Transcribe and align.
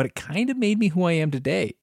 but 0.00 0.06
it 0.06 0.14
kind 0.14 0.48
of 0.48 0.56
made 0.56 0.78
me 0.78 0.88
who 0.88 1.04
I 1.04 1.12
am 1.12 1.30
today. 1.30 1.74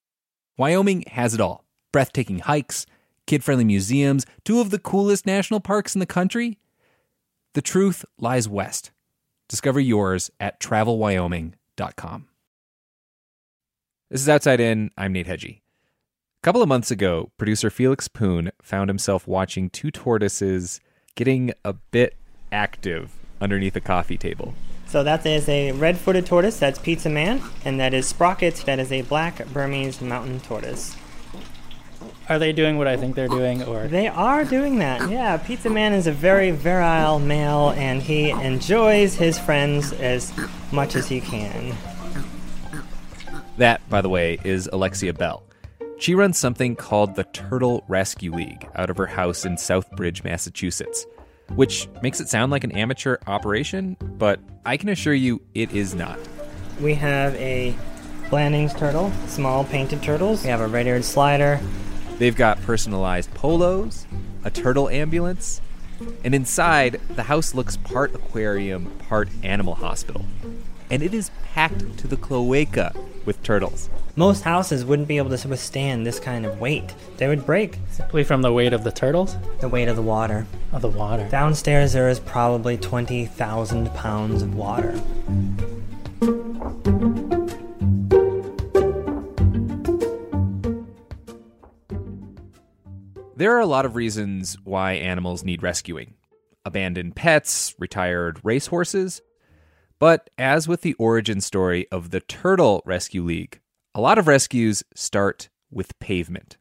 Wyoming 0.56 1.04
has 1.12 1.34
it 1.34 1.40
all 1.40 1.64
breathtaking 1.92 2.40
hikes, 2.40 2.84
kid 3.28 3.44
friendly 3.44 3.64
museums, 3.64 4.26
two 4.44 4.58
of 4.58 4.70
the 4.70 4.78
coolest 4.80 5.24
national 5.24 5.60
parks 5.60 5.94
in 5.94 6.00
the 6.00 6.04
country. 6.04 6.58
The 7.54 7.62
truth 7.62 8.04
lies 8.18 8.48
west. 8.48 8.90
Discover 9.48 9.78
yours 9.78 10.32
at 10.40 10.58
travelwyoming.com. 10.58 12.26
This 14.10 14.22
is 14.22 14.28
Outside 14.28 14.58
In. 14.58 14.90
I'm 14.98 15.12
Nate 15.12 15.28
Hegyi. 15.28 15.58
A 15.58 16.42
couple 16.42 16.60
of 16.60 16.68
months 16.68 16.90
ago, 16.90 17.30
producer 17.38 17.70
Felix 17.70 18.08
Poon 18.08 18.50
found 18.60 18.90
himself 18.90 19.28
watching 19.28 19.70
two 19.70 19.92
tortoises 19.92 20.80
getting 21.14 21.52
a 21.64 21.72
bit 21.72 22.16
active 22.50 23.12
underneath 23.40 23.76
a 23.76 23.80
coffee 23.80 24.18
table. 24.18 24.54
So 24.88 25.04
that 25.04 25.26
is 25.26 25.48
a 25.50 25.72
red-footed 25.72 26.24
tortoise, 26.24 26.58
that's 26.58 26.78
Pizza 26.78 27.10
Man, 27.10 27.42
and 27.62 27.78
that 27.78 27.92
is 27.92 28.06
Sprocket, 28.06 28.56
that 28.64 28.78
is 28.78 28.90
a 28.90 29.02
black 29.02 29.46
Burmese 29.48 30.00
mountain 30.00 30.40
tortoise. 30.40 30.96
Are 32.30 32.38
they 32.38 32.52
doing 32.52 32.78
what 32.78 32.86
I 32.86 32.96
think 32.96 33.14
they're 33.14 33.28
doing, 33.28 33.62
or 33.62 33.86
They 33.86 34.08
are 34.08 34.44
doing 34.44 34.78
that, 34.78 35.10
yeah. 35.10 35.36
Pizza 35.36 35.68
Man 35.68 35.92
is 35.92 36.06
a 36.06 36.12
very 36.12 36.52
virile 36.52 37.18
male, 37.18 37.70
and 37.76 38.02
he 38.02 38.30
enjoys 38.30 39.14
his 39.14 39.38
friends 39.38 39.92
as 39.92 40.32
much 40.72 40.96
as 40.96 41.06
he 41.06 41.20
can. 41.20 41.76
That, 43.58 43.86
by 43.90 44.00
the 44.00 44.08
way, 44.08 44.38
is 44.42 44.68
Alexxia 44.72 45.16
Bell. 45.16 45.42
She 45.98 46.14
runs 46.14 46.38
something 46.38 46.76
called 46.76 47.14
the 47.14 47.24
Turtle 47.24 47.84
Rescue 47.88 48.32
League 48.34 48.68
out 48.74 48.88
of 48.88 48.96
her 48.96 49.06
house 49.06 49.44
in 49.44 49.56
Southbridge, 49.56 50.24
Massachusetts, 50.24 51.06
which 51.54 51.88
makes 52.02 52.20
it 52.20 52.28
sound 52.28 52.52
like 52.52 52.64
an 52.64 52.72
amateur 52.72 53.18
operation, 53.26 53.96
but 54.00 54.40
I 54.64 54.76
can 54.76 54.88
assure 54.88 55.14
you 55.14 55.40
it 55.54 55.72
is 55.72 55.94
not. 55.94 56.18
We 56.80 56.94
have 56.94 57.34
a 57.34 57.74
Blandings 58.30 58.74
turtle, 58.74 59.10
small 59.26 59.64
painted 59.64 60.02
turtles. 60.02 60.42
We 60.42 60.50
have 60.50 60.60
a 60.60 60.66
red-eared 60.66 61.04
slider. 61.04 61.58
They've 62.18 62.36
got 62.36 62.60
personalized 62.62 63.32
polos, 63.32 64.06
a 64.44 64.50
turtle 64.50 64.88
ambulance, 64.88 65.62
and 66.24 66.34
inside, 66.34 67.00
the 67.16 67.22
house 67.22 67.54
looks 67.54 67.76
part 67.76 68.14
aquarium, 68.14 68.90
part 69.08 69.28
animal 69.42 69.74
hospital. 69.74 70.24
And 70.90 71.02
it 71.02 71.12
is 71.12 71.30
packed 71.52 71.98
to 71.98 72.06
the 72.06 72.16
cloaca 72.16 72.94
with 73.24 73.42
turtles. 73.42 73.90
Most 74.16 74.42
houses 74.42 74.84
wouldn't 74.84 75.06
be 75.06 75.18
able 75.18 75.36
to 75.36 75.48
withstand 75.48 76.06
this 76.06 76.18
kind 76.18 76.46
of 76.46 76.60
weight. 76.60 76.94
They 77.18 77.28
would 77.28 77.44
break. 77.44 77.78
simply 77.90 78.24
from 78.24 78.42
the 78.42 78.52
weight 78.52 78.72
of 78.72 78.84
the 78.84 78.90
turtles? 78.90 79.36
The 79.60 79.68
weight 79.68 79.88
of 79.88 79.96
the 79.96 80.02
water. 80.02 80.46
Of 80.72 80.82
the 80.82 80.88
water. 80.88 81.28
Downstairs, 81.28 81.92
there 81.92 82.08
is 82.08 82.18
probably 82.18 82.76
20,000 82.76 83.94
pounds 83.94 84.42
of 84.42 84.54
water. 84.54 84.98
There 93.36 93.54
are 93.54 93.60
a 93.60 93.66
lot 93.66 93.84
of 93.84 93.94
reasons 93.94 94.56
why 94.64 94.94
animals 94.94 95.44
need 95.44 95.62
rescuing 95.62 96.14
abandoned 96.64 97.14
pets, 97.14 97.74
retired 97.78 98.40
racehorses. 98.42 99.20
But 99.98 100.30
as 100.38 100.68
with 100.68 100.82
the 100.82 100.94
origin 100.94 101.40
story 101.40 101.86
of 101.90 102.10
the 102.10 102.20
Turtle 102.20 102.82
Rescue 102.84 103.22
League, 103.22 103.60
a 103.94 104.00
lot 104.00 104.18
of 104.18 104.28
rescues 104.28 104.82
start 104.94 105.48
with 105.70 105.98
pavement. 105.98 106.56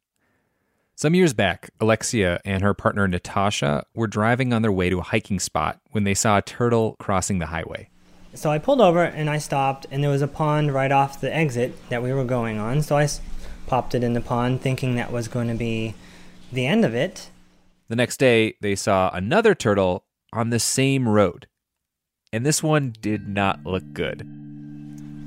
Some 0.96 1.14
years 1.14 1.34
back, 1.34 1.70
Alexxia 1.80 2.40
and 2.44 2.64
her 2.64 2.74
partner 2.74 3.08
Natasha 3.08 3.86
were 3.94 4.08
driving 4.08 4.52
on 4.52 4.64
their 4.64 4.72
way 4.72 4.90
to 4.90 4.98
a 4.98 5.04
hiking 5.04 5.40
spot 5.40 5.80
when 5.92 6.04
they 6.04 6.16
saw 6.16 6.40
a 6.40 6.42
turtle 6.42 6.96
crossing 7.00 7.38
the 7.38 7.46
highway. 7.46 7.90
So 8.34 8.50
I 8.50 8.58
pulled 8.58 8.82
over 8.82 9.04
and 9.04 9.30
I 9.30 9.38
stopped, 9.38 9.86
and 9.92 10.04
there 10.04 10.10
was 10.10 10.24
a 10.24 10.28
pond 10.28 10.74
right 10.74 10.92
off 10.92 11.22
the 11.22 11.34
exit 11.34 11.76
that 11.90 12.02
we 12.02 12.12
were 12.14 12.26
going 12.26 12.58
on. 12.58 12.82
So 12.82 12.98
I 12.98 13.04
s- 13.04 13.22
popped 13.68 13.94
it 13.94 14.04
in 14.04 14.14
the 14.14 14.22
pond, 14.22 14.62
thinking 14.62 14.96
that 14.96 15.12
was 15.12 15.28
going 15.28 15.48
to 15.50 15.54
be 15.54 15.94
the 16.52 16.66
end 16.66 16.84
of 16.84 16.96
it. 16.96 17.30
The 17.88 17.96
next 17.96 18.18
day, 18.18 18.56
they 18.62 18.76
saw 18.76 19.12
another 19.14 19.54
turtle 19.54 20.06
on 20.34 20.50
the 20.50 20.60
same 20.60 21.08
road. 21.08 21.48
And 22.34 22.46
this 22.46 22.62
one 22.62 22.94
did 23.02 23.30
not 23.30 23.66
look 23.66 23.94
good. 23.94 24.28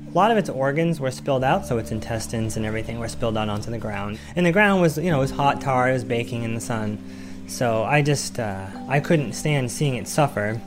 A 0.07 0.13
lot 0.13 0.29
of 0.29 0.37
its 0.37 0.49
organs 0.49 0.99
were 0.99 1.09
spilled 1.09 1.43
out, 1.43 1.65
so 1.65 1.79
its 1.79 1.91
intestines 1.91 2.57
and 2.57 2.65
everything 2.65 2.99
were 2.99 3.07
spilled 3.07 3.37
out 3.37 3.49
onto 3.49 3.71
the 3.71 3.79
ground. 3.79 4.19
And 4.35 4.45
the 4.45 4.51
ground 4.51 4.81
was, 4.81 4.99
you 4.99 5.09
know, 5.09 5.17
it 5.17 5.21
was 5.21 5.31
hot 5.31 5.61
tar, 5.61 5.89
it 5.89 5.93
was 5.93 6.03
baking 6.03 6.43
in 6.43 6.53
the 6.53 6.61
sun. 6.61 6.99
So 7.47 7.83
I 7.83 8.03
just, 8.03 8.39
uh, 8.39 8.67
I 8.87 8.99
couldn't 8.99 9.33
stand 9.33 9.71
seeing 9.71 9.95
it 9.95 10.07
suffer. 10.07 10.61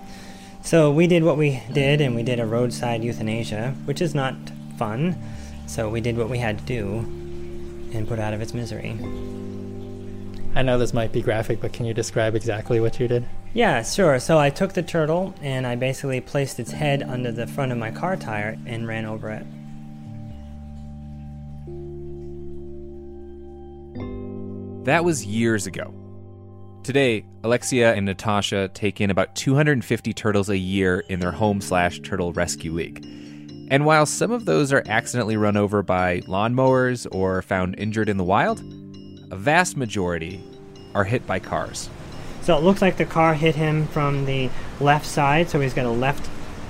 So 0.63 0.91
we 0.91 1.07
did 1.07 1.23
what 1.23 1.37
we 1.37 1.63
did, 1.73 2.01
and 2.01 2.17
we 2.17 2.25
did 2.25 2.41
a 2.41 2.47
roadside 2.47 3.05
euthanasia, 3.05 3.75
which 3.85 4.03
is 4.03 4.13
not 4.13 4.35
fun. 4.77 5.17
So 5.67 5.89
we 5.89 6.01
did 6.01 6.19
what 6.19 6.29
we 6.29 6.39
had 6.39 6.59
to 6.59 6.65
do 6.65 6.99
and 7.95 8.09
put 8.09 8.19
out 8.19 8.35
of 8.35 8.41
its 8.41 8.55
misery. 8.55 8.99
I 10.57 10.63
know 10.63 10.79
this 10.79 10.95
might 10.95 11.11
be 11.11 11.21
graphic, 11.21 11.61
but 11.61 11.73
can 11.73 11.85
you 11.85 11.93
describe 11.93 12.37
exactly 12.37 12.79
what 12.79 13.01
you 13.01 13.09
did? 13.09 13.27
Yeah, 13.55 13.83
sure. 13.83 14.21
So 14.21 14.39
I 14.39 14.51
took 14.51 14.73
the 14.73 14.85
turtle 14.85 15.35
and 15.43 15.67
I 15.67 15.75
basically 15.75 16.21
placed 16.21 16.61
its 16.61 16.71
head 16.71 17.03
under 17.03 17.33
the 17.33 17.49
front 17.49 17.73
of 17.73 17.79
my 17.79 17.91
car 17.91 18.17
tire 18.17 18.57
and 18.65 18.87
ran 18.87 19.05
over 19.05 19.31
it. 19.31 19.45
That 24.85 25.05
was 25.05 25.25
years 25.27 25.67
ago. 25.67 25.93
Today, 26.85 27.25
Alexxia 27.43 27.97
and 27.97 28.07
Natasha 28.07 28.69
take 28.75 29.01
in 29.01 29.11
about 29.11 29.35
250 29.35 30.13
turtles 30.13 30.51
a 30.51 30.59
year 30.59 31.01
in 31.09 31.19
their 31.19 31.33
home 31.33 31.61
slash 31.61 31.99
turtle 32.01 32.33
rescue 32.33 32.73
league. 32.73 33.05
And 33.71 33.87
while 33.87 34.05
some 34.07 34.31
of 34.31 34.45
those 34.45 34.73
are 34.73 34.85
accidentally 34.87 35.37
run 35.37 35.57
over 35.57 35.83
by 35.83 36.21
lawnmowers 36.29 37.07
or 37.11 37.41
found 37.43 37.77
injured 37.79 38.11
in 38.11 38.19
the 38.19 38.25
wild, 38.25 38.63
a 39.31 39.37
vast 39.37 39.77
majority 39.77 40.43
are 40.95 41.05
hit 41.05 41.27
by 41.27 41.39
cars. 41.39 41.91
So 42.43 42.57
it 42.57 42.63
looks 42.63 42.83
like 42.83 42.97
the 42.97 43.07
car 43.07 43.35
hit 43.35 43.55
him 43.55 43.87
from 43.89 44.27
the 44.27 44.51
left 44.81 45.07
side, 45.07 45.49
so 45.49 45.61
he's 45.61 45.75
got 45.75 45.87
a 45.87 45.91
left 45.91 46.29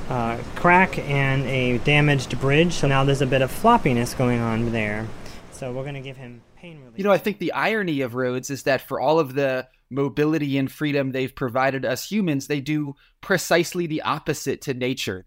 uh, 0.09 0.39
crack 0.55 0.99
and 0.99 1.45
a 1.47 1.79
damaged 1.79 2.39
bridge. 2.41 2.73
So 2.75 2.87
now 2.87 3.05
there's 3.05 3.23
a 3.23 3.27
bit 3.27 3.43
of 3.43 3.51
floppiness 3.51 4.17
going 4.17 4.41
on 4.41 4.73
there. 4.73 5.07
So 5.53 5.73
we're 5.73 5.83
going 5.83 5.95
to 5.95 6.01
give 6.01 6.17
him 6.17 6.43
pain 6.57 6.79
relief. 6.79 6.99
You 6.99 7.05
know, 7.05 7.13
I 7.13 7.19
think 7.19 7.39
the 7.39 7.53
irony 7.53 8.01
of 8.03 8.15
roads 8.15 8.51
is 8.51 8.65
that 8.65 8.83
for 8.83 9.01
all 9.01 9.19
of 9.19 9.35
the 9.35 9.67
mobility 9.91 10.59
and 10.59 10.71
freedom 10.71 11.13
they've 11.13 11.35
provided 11.35 11.85
us 11.85 12.11
humans, 12.11 12.47
they 12.47 12.61
do 12.61 12.95
precisely 13.21 13.87
the 13.87 14.03
opposite 14.03 14.61
to 14.63 14.75
nature. 14.75 15.27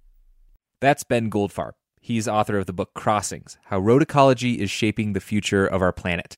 That's 0.80 1.04
Ben 1.04 1.30
Goldfarb. 1.30 1.72
He's 2.00 2.28
author 2.28 2.58
of 2.58 2.68
the 2.68 2.74
book 2.74 2.94
Crossings 2.94 3.58
How 3.66 3.80
Road 3.80 4.02
Ecology 4.02 4.62
is 4.62 4.70
Shaping 4.70 5.14
the 5.14 5.20
Future 5.20 5.66
of 5.66 5.82
Our 5.82 5.92
Planet. 5.92 6.38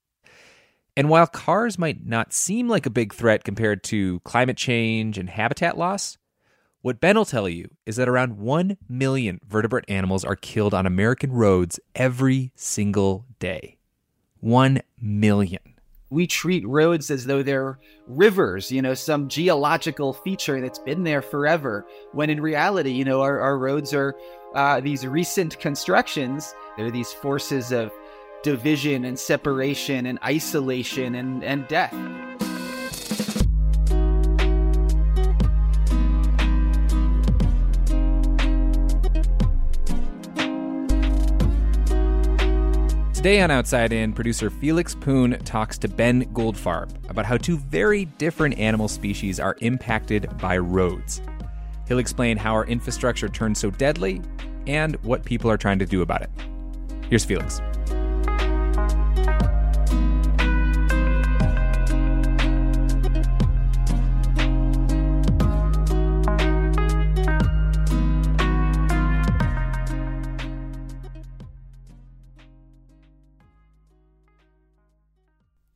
And 1.00 1.08
while 1.08 1.28
cars 1.28 1.80
might 1.80 2.06
not 2.06 2.34
seem 2.34 2.68
like 2.68 2.86
a 2.86 2.90
big 2.90 3.14
threat 3.14 3.46
compared 3.46 3.86
to 3.86 4.20
climate 4.26 4.58
change 4.58 5.18
and 5.18 5.30
habitat 5.30 5.78
loss, 5.78 6.18
what 6.82 7.00
Ben 7.00 7.16
will 7.16 7.24
tell 7.24 7.48
you 7.48 7.70
is 7.86 7.96
that 7.96 8.10
around 8.10 8.38
1 8.38 8.76
million 8.90 9.40
vertebrate 9.48 9.86
animals 9.88 10.26
are 10.26 10.36
killed 10.36 10.74
on 10.74 10.86
American 10.86 11.32
roads 11.32 11.80
every 11.96 12.52
single 12.54 13.26
day. 13.40 13.78
1 14.42 14.82
million. 15.00 15.62
We 16.10 16.28
treat 16.28 16.68
roads 16.68 17.10
as 17.10 17.26
though 17.26 17.44
they're 17.44 17.80
rivers, 18.06 18.70
you 18.70 18.82
know, 18.82 18.94
some 18.94 19.30
geological 19.30 20.12
feature 20.12 20.60
that's 20.60 20.80
been 20.80 21.06
there 21.06 21.22
forever. 21.22 21.88
When 22.12 22.30
in 22.30 22.42
reality, 22.42 22.92
you 22.92 23.06
know, 23.06 23.22
our, 23.22 23.40
our 23.40 23.58
roads 23.58 23.94
are 23.94 24.18
uh, 24.54 24.82
these 24.82 25.08
recent 25.08 25.60
constructions. 25.62 26.54
They're 26.76 26.92
these 26.92 27.14
forces 27.14 27.72
of 27.72 27.94
division 28.44 29.06
and 29.06 29.18
separation 29.18 30.06
and 30.06 30.20
isolation 30.24 31.16
and, 31.16 31.44
and 31.44 31.68
death. 31.68 31.94
Today 43.14 43.42
on 43.42 43.52
Outside 43.52 43.92
In, 43.92 44.14
producer 44.14 44.50
Felix 44.50 44.96
Poon 44.96 45.38
talks 45.40 45.78
to 45.80 45.90
Ben 45.90 46.24
Goldfarb 46.34 46.90
about 47.10 47.26
how 47.26 47.36
two 47.36 47.58
very 47.58 48.06
different 48.06 48.58
animal 48.58 48.88
species 48.88 49.42
are 49.42 49.58
impacted 49.60 50.30
by 50.38 50.58
roads. 50.58 51.22
He'll 51.90 52.00
explain 52.00 52.38
how 52.38 52.54
our 52.54 52.66
infrastructure 52.66 53.28
turns 53.28 53.60
so 53.60 53.72
deadly 53.72 54.22
and 54.68 54.96
what 55.04 55.26
people 55.26 55.52
are 55.52 55.58
trying 55.58 55.80
to 55.80 55.86
do 55.86 56.02
about 56.02 56.22
it. 56.22 56.30
Here's 57.10 57.26
Felix. 57.26 57.60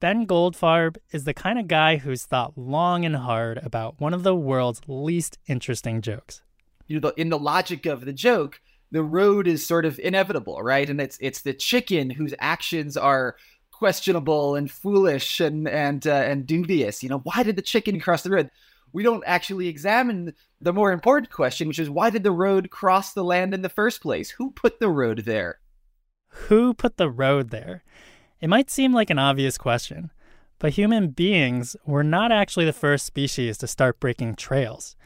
Ben 0.03 0.27
Goldfarb 0.27 0.97
is 1.13 1.23
the 1.23 1.33
kind 1.33 1.57
of 1.57 1.69
guy 1.69 1.95
who's 1.95 2.25
thought 2.25 2.57
long 2.57 3.05
and 3.05 3.15
hard 3.15 3.57
about 3.59 4.01
one 4.01 4.13
of 4.13 4.23
the 4.23 4.35
world's 4.35 4.81
least 4.85 5.37
interesting 5.47 6.01
jokes. 6.01 6.41
You 6.87 6.99
know, 6.99 7.13
in 7.15 7.29
the 7.29 7.39
logic 7.39 7.85
of 7.85 8.03
the 8.03 8.11
joke, 8.11 8.59
the 8.91 9.01
road 9.01 9.47
is 9.47 9.65
sort 9.65 9.85
of 9.85 9.99
inevitable, 9.99 10.61
right? 10.61 10.89
And 10.89 10.99
it's 10.99 11.17
it's 11.21 11.43
the 11.43 11.53
chicken 11.53 12.09
whose 12.09 12.33
actions 12.39 12.97
are 12.97 13.37
questionable 13.71 14.55
and 14.55 14.69
foolish 14.69 15.39
and 15.39 15.69
and 15.69 16.05
uh, 16.05 16.11
and 16.11 16.45
dubious. 16.45 17.01
You 17.01 17.07
know, 17.07 17.19
why 17.19 17.43
did 17.43 17.55
the 17.55 17.61
chicken 17.61 18.01
cross 18.01 18.23
the 18.23 18.31
road? 18.31 18.51
We 18.91 19.03
don't 19.03 19.23
actually 19.25 19.69
examine 19.69 20.33
the 20.59 20.73
more 20.73 20.91
important 20.91 21.31
question, 21.31 21.69
which 21.69 21.79
is 21.79 21.89
why 21.89 22.09
did 22.09 22.23
the 22.23 22.31
road 22.31 22.69
cross 22.71 23.13
the 23.13 23.23
land 23.23 23.53
in 23.53 23.61
the 23.61 23.69
first 23.69 24.01
place? 24.01 24.31
Who 24.31 24.51
put 24.51 24.81
the 24.81 24.89
road 24.89 25.19
there? 25.19 25.61
Who 26.27 26.73
put 26.73 26.97
the 26.97 27.09
road 27.09 27.51
there? 27.51 27.85
It 28.43 28.49
might 28.49 28.69
seem 28.69 28.91
like 28.91 29.09
an 29.09 29.19
obvious 29.19 29.57
question, 29.57 30.11
but 30.59 30.73
human 30.73 31.11
beings 31.11 31.77
were 31.85 32.03
not 32.03 32.29
actually 32.29 32.65
the 32.65 32.73
first 32.73 33.05
species 33.05 33.57
to 33.59 33.67
start 33.67 34.01
breaking 34.01 34.35
trails. 34.35 34.97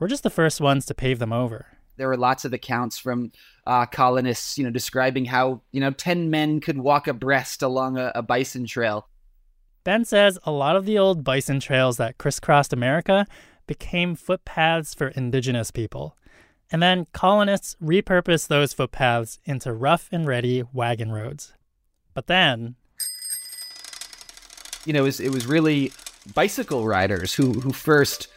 We're 0.00 0.08
just 0.08 0.24
the 0.24 0.28
first 0.28 0.60
ones 0.60 0.86
to 0.86 0.94
pave 0.94 1.20
them 1.20 1.32
over. 1.32 1.66
There 1.98 2.10
are 2.10 2.16
lots 2.16 2.44
of 2.44 2.52
accounts 2.52 2.98
from 2.98 3.30
uh, 3.64 3.86
colonists, 3.86 4.58
you 4.58 4.64
know, 4.64 4.70
describing 4.70 5.26
how 5.26 5.60
you 5.70 5.80
know 5.80 5.92
ten 5.92 6.30
men 6.30 6.58
could 6.58 6.78
walk 6.78 7.06
abreast 7.06 7.62
along 7.62 7.96
a, 7.96 8.10
a 8.16 8.22
bison 8.22 8.66
trail. 8.66 9.08
Ben 9.84 10.04
says 10.04 10.36
a 10.42 10.50
lot 10.50 10.74
of 10.74 10.84
the 10.84 10.98
old 10.98 11.22
bison 11.22 11.60
trails 11.60 11.96
that 11.98 12.18
crisscrossed 12.18 12.72
America 12.72 13.24
became 13.68 14.16
footpaths 14.16 14.94
for 14.94 15.10
indigenous 15.10 15.70
people. 15.70 16.16
And 16.72 16.82
then 16.82 17.06
colonists 17.12 17.76
repurposed 17.80 18.48
those 18.48 18.72
footpaths 18.72 19.38
into 19.44 19.72
rough 19.72 20.08
and 20.10 20.26
ready 20.26 20.64
wagon 20.72 21.12
roads. 21.12 21.52
But 22.14 22.26
then, 22.26 22.74
you 24.84 24.92
know, 24.92 25.00
it 25.00 25.04
was, 25.04 25.20
it 25.20 25.32
was 25.32 25.46
really 25.46 25.92
bicycle 26.34 26.86
riders 26.86 27.34
who, 27.34 27.52
who 27.52 27.72
first 27.72 28.28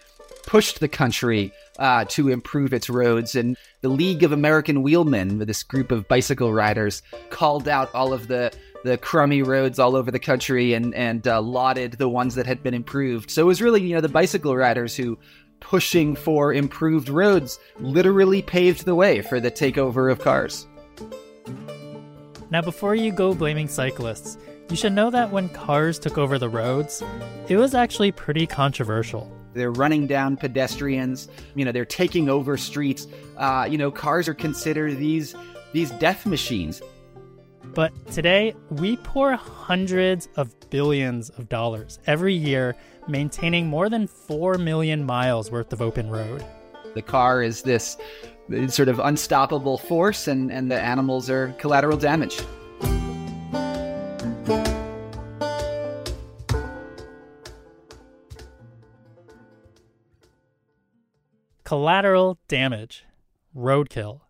pushed 0.45 0.79
the 0.79 0.87
country 0.87 1.51
uh, 1.79 2.05
to 2.05 2.29
improve 2.29 2.73
its 2.73 2.89
roads. 2.89 3.35
And 3.35 3.57
the 3.81 3.89
League 3.89 4.23
of 4.23 4.31
American 4.31 4.83
Wheelmen, 4.83 5.39
this 5.39 5.63
group 5.63 5.91
of 5.91 6.07
bicycle 6.07 6.53
riders, 6.53 7.01
called 7.29 7.67
out 7.67 7.93
all 7.93 8.13
of 8.13 8.27
the 8.27 8.51
the 8.83 8.97
crummy 8.97 9.41
roads 9.41 9.79
all 9.79 9.95
over 9.95 10.11
the 10.11 10.19
country 10.19 10.73
and 10.73 10.93
and 10.93 11.25
uh, 11.25 11.41
lauded 11.41 11.93
the 11.93 12.09
ones 12.09 12.35
that 12.35 12.45
had 12.45 12.61
been 12.61 12.73
improved. 12.73 13.31
So 13.31 13.43
it 13.43 13.45
was 13.45 13.61
really 13.61 13.81
you 13.81 13.95
know 13.95 14.01
the 14.01 14.09
bicycle 14.09 14.55
riders 14.55 14.95
who 14.95 15.17
pushing 15.61 16.15
for 16.15 16.53
improved 16.53 17.07
roads 17.07 17.57
literally 17.79 18.41
paved 18.41 18.83
the 18.83 18.95
way 18.95 19.21
for 19.21 19.39
the 19.39 19.49
takeover 19.49 20.11
of 20.11 20.19
cars. 20.19 20.67
Now, 22.49 22.61
before 22.61 22.93
you 22.93 23.11
go 23.11 23.33
blaming 23.33 23.69
cyclists, 23.69 24.37
you 24.69 24.75
should 24.75 24.93
know 24.93 25.09
that 25.09 25.31
when 25.31 25.49
cars 25.49 25.99
took 25.99 26.17
over 26.17 26.39
the 26.39 26.49
roads, 26.49 27.03
it 27.47 27.57
was 27.57 27.73
actually 27.75 28.11
pretty 28.11 28.47
controversial. 28.47 29.31
They're 29.53 29.71
running 29.71 30.07
down 30.07 30.37
pedestrians. 30.37 31.27
You 31.55 31.65
know, 31.65 31.71
they're 31.71 31.85
taking 31.85 32.29
over 32.29 32.57
streets. 32.57 33.07
Uh, 33.37 33.67
you 33.69 33.77
know, 33.77 33.91
cars 33.91 34.27
are 34.27 34.33
considered 34.33 34.97
these 34.97 35.35
these 35.73 35.91
death 35.91 36.25
machines. 36.25 36.81
But 37.73 37.91
today, 38.11 38.55
we 38.69 38.97
pour 38.97 39.35
hundreds 39.35 40.27
of 40.35 40.53
billions 40.69 41.29
of 41.31 41.49
dollars 41.49 41.99
every 42.05 42.33
year 42.33 42.75
maintaining 43.07 43.67
more 43.67 43.89
than 43.89 44.07
4 44.07 44.57
million 44.59 45.03
miles 45.03 45.51
worth 45.51 45.73
of 45.73 45.81
open 45.81 46.09
road. 46.09 46.45
The 46.93 47.01
car 47.01 47.41
is 47.41 47.63
this 47.63 47.97
sort 48.67 48.89
of 48.89 48.99
unstoppable 48.99 49.77
force, 49.77 50.27
and, 50.27 50.51
and 50.51 50.69
the 50.69 50.79
animals 50.79 51.29
are 51.29 51.53
collateral 51.57 51.97
damage. 51.97 52.39
Collateral 61.63 62.39
damage, 62.47 63.05
roadkill. 63.55 64.21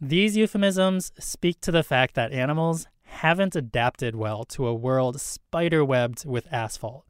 These 0.00 0.36
euphemisms 0.36 1.12
speak 1.18 1.60
to 1.62 1.70
the 1.70 1.82
fact 1.82 2.14
that 2.14 2.32
animals 2.32 2.86
haven't 3.04 3.54
adapted 3.54 4.16
well 4.16 4.44
to 4.44 4.66
a 4.66 4.74
world 4.74 5.18
spiderwebbed 5.18 6.26
with 6.26 6.52
asphalt. 6.52 7.04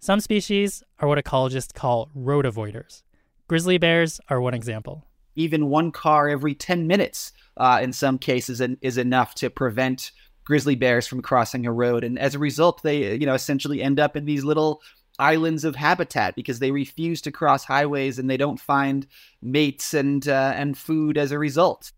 Some 0.00 0.20
species 0.20 0.82
are 0.98 1.08
what 1.08 1.22
ecologists 1.22 1.72
call 1.72 2.10
road 2.14 2.44
avoiders. 2.44 3.02
Grizzly 3.46 3.78
bears 3.78 4.20
are 4.28 4.40
one 4.40 4.54
example 4.54 5.04
even 5.38 5.68
one 5.68 5.92
car 5.92 6.28
every 6.28 6.52
10 6.52 6.86
minutes 6.86 7.32
uh, 7.58 7.78
in 7.80 7.92
some 7.92 8.18
cases 8.18 8.60
is 8.82 8.98
enough 8.98 9.34
to 9.36 9.48
prevent 9.48 10.10
grizzly 10.44 10.74
bears 10.74 11.06
from 11.06 11.22
crossing 11.22 11.64
a 11.64 11.72
road 11.72 12.02
and 12.02 12.18
as 12.18 12.34
a 12.34 12.38
result 12.38 12.82
they 12.82 13.14
you 13.14 13.24
know 13.24 13.34
essentially 13.34 13.82
end 13.82 14.00
up 14.00 14.16
in 14.16 14.24
these 14.24 14.44
little 14.44 14.82
islands 15.18 15.64
of 15.64 15.76
habitat 15.76 16.34
because 16.34 16.58
they 16.58 16.70
refuse 16.70 17.20
to 17.20 17.32
cross 17.32 17.64
highways 17.64 18.18
and 18.18 18.28
they 18.28 18.36
don't 18.36 18.60
find 18.60 19.06
mates 19.42 19.94
and 19.94 20.28
uh, 20.28 20.52
and 20.54 20.76
food 20.78 21.18
as 21.18 21.32
a 21.32 21.38
result 21.38 21.92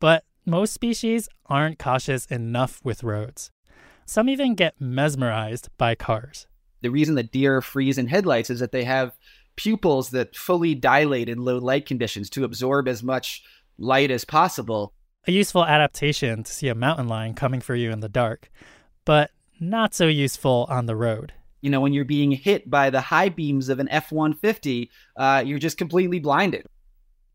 but 0.00 0.24
most 0.44 0.72
species 0.72 1.28
aren't 1.46 1.78
cautious 1.78 2.26
enough 2.26 2.80
with 2.84 3.02
roads 3.02 3.50
some 4.04 4.28
even 4.28 4.54
get 4.54 4.80
mesmerized 4.80 5.68
by 5.78 5.94
cars 5.94 6.46
the 6.82 6.90
reason 6.90 7.14
that 7.14 7.32
deer 7.32 7.62
freeze 7.62 7.96
in 7.98 8.08
headlights 8.08 8.50
is 8.50 8.60
that 8.60 8.72
they 8.72 8.84
have 8.84 9.16
pupils 9.56 10.10
that 10.10 10.36
fully 10.36 10.74
dilate 10.74 11.28
in 11.28 11.44
low 11.44 11.58
light 11.58 11.86
conditions 11.86 12.30
to 12.30 12.44
absorb 12.44 12.88
as 12.88 13.02
much 13.02 13.42
light 13.78 14.10
as 14.10 14.24
possible. 14.24 14.92
A 15.26 15.32
useful 15.32 15.64
adaptation 15.64 16.42
to 16.42 16.52
see 16.52 16.68
a 16.68 16.74
mountain 16.74 17.08
lion 17.08 17.34
coming 17.34 17.60
for 17.60 17.74
you 17.74 17.90
in 17.90 18.00
the 18.00 18.08
dark, 18.08 18.50
but 19.04 19.30
not 19.60 19.94
so 19.94 20.06
useful 20.06 20.66
on 20.68 20.86
the 20.86 20.96
road. 20.96 21.32
You 21.62 21.70
know, 21.70 21.80
when 21.80 21.94
you're 21.94 22.04
being 22.04 22.32
hit 22.32 22.68
by 22.68 22.90
the 22.90 23.00
high 23.00 23.30
beams 23.30 23.70
of 23.70 23.78
an 23.78 23.88
F 23.88 24.12
150, 24.12 24.90
uh, 25.16 25.42
you're 25.46 25.58
just 25.58 25.78
completely 25.78 26.18
blinded. 26.18 26.66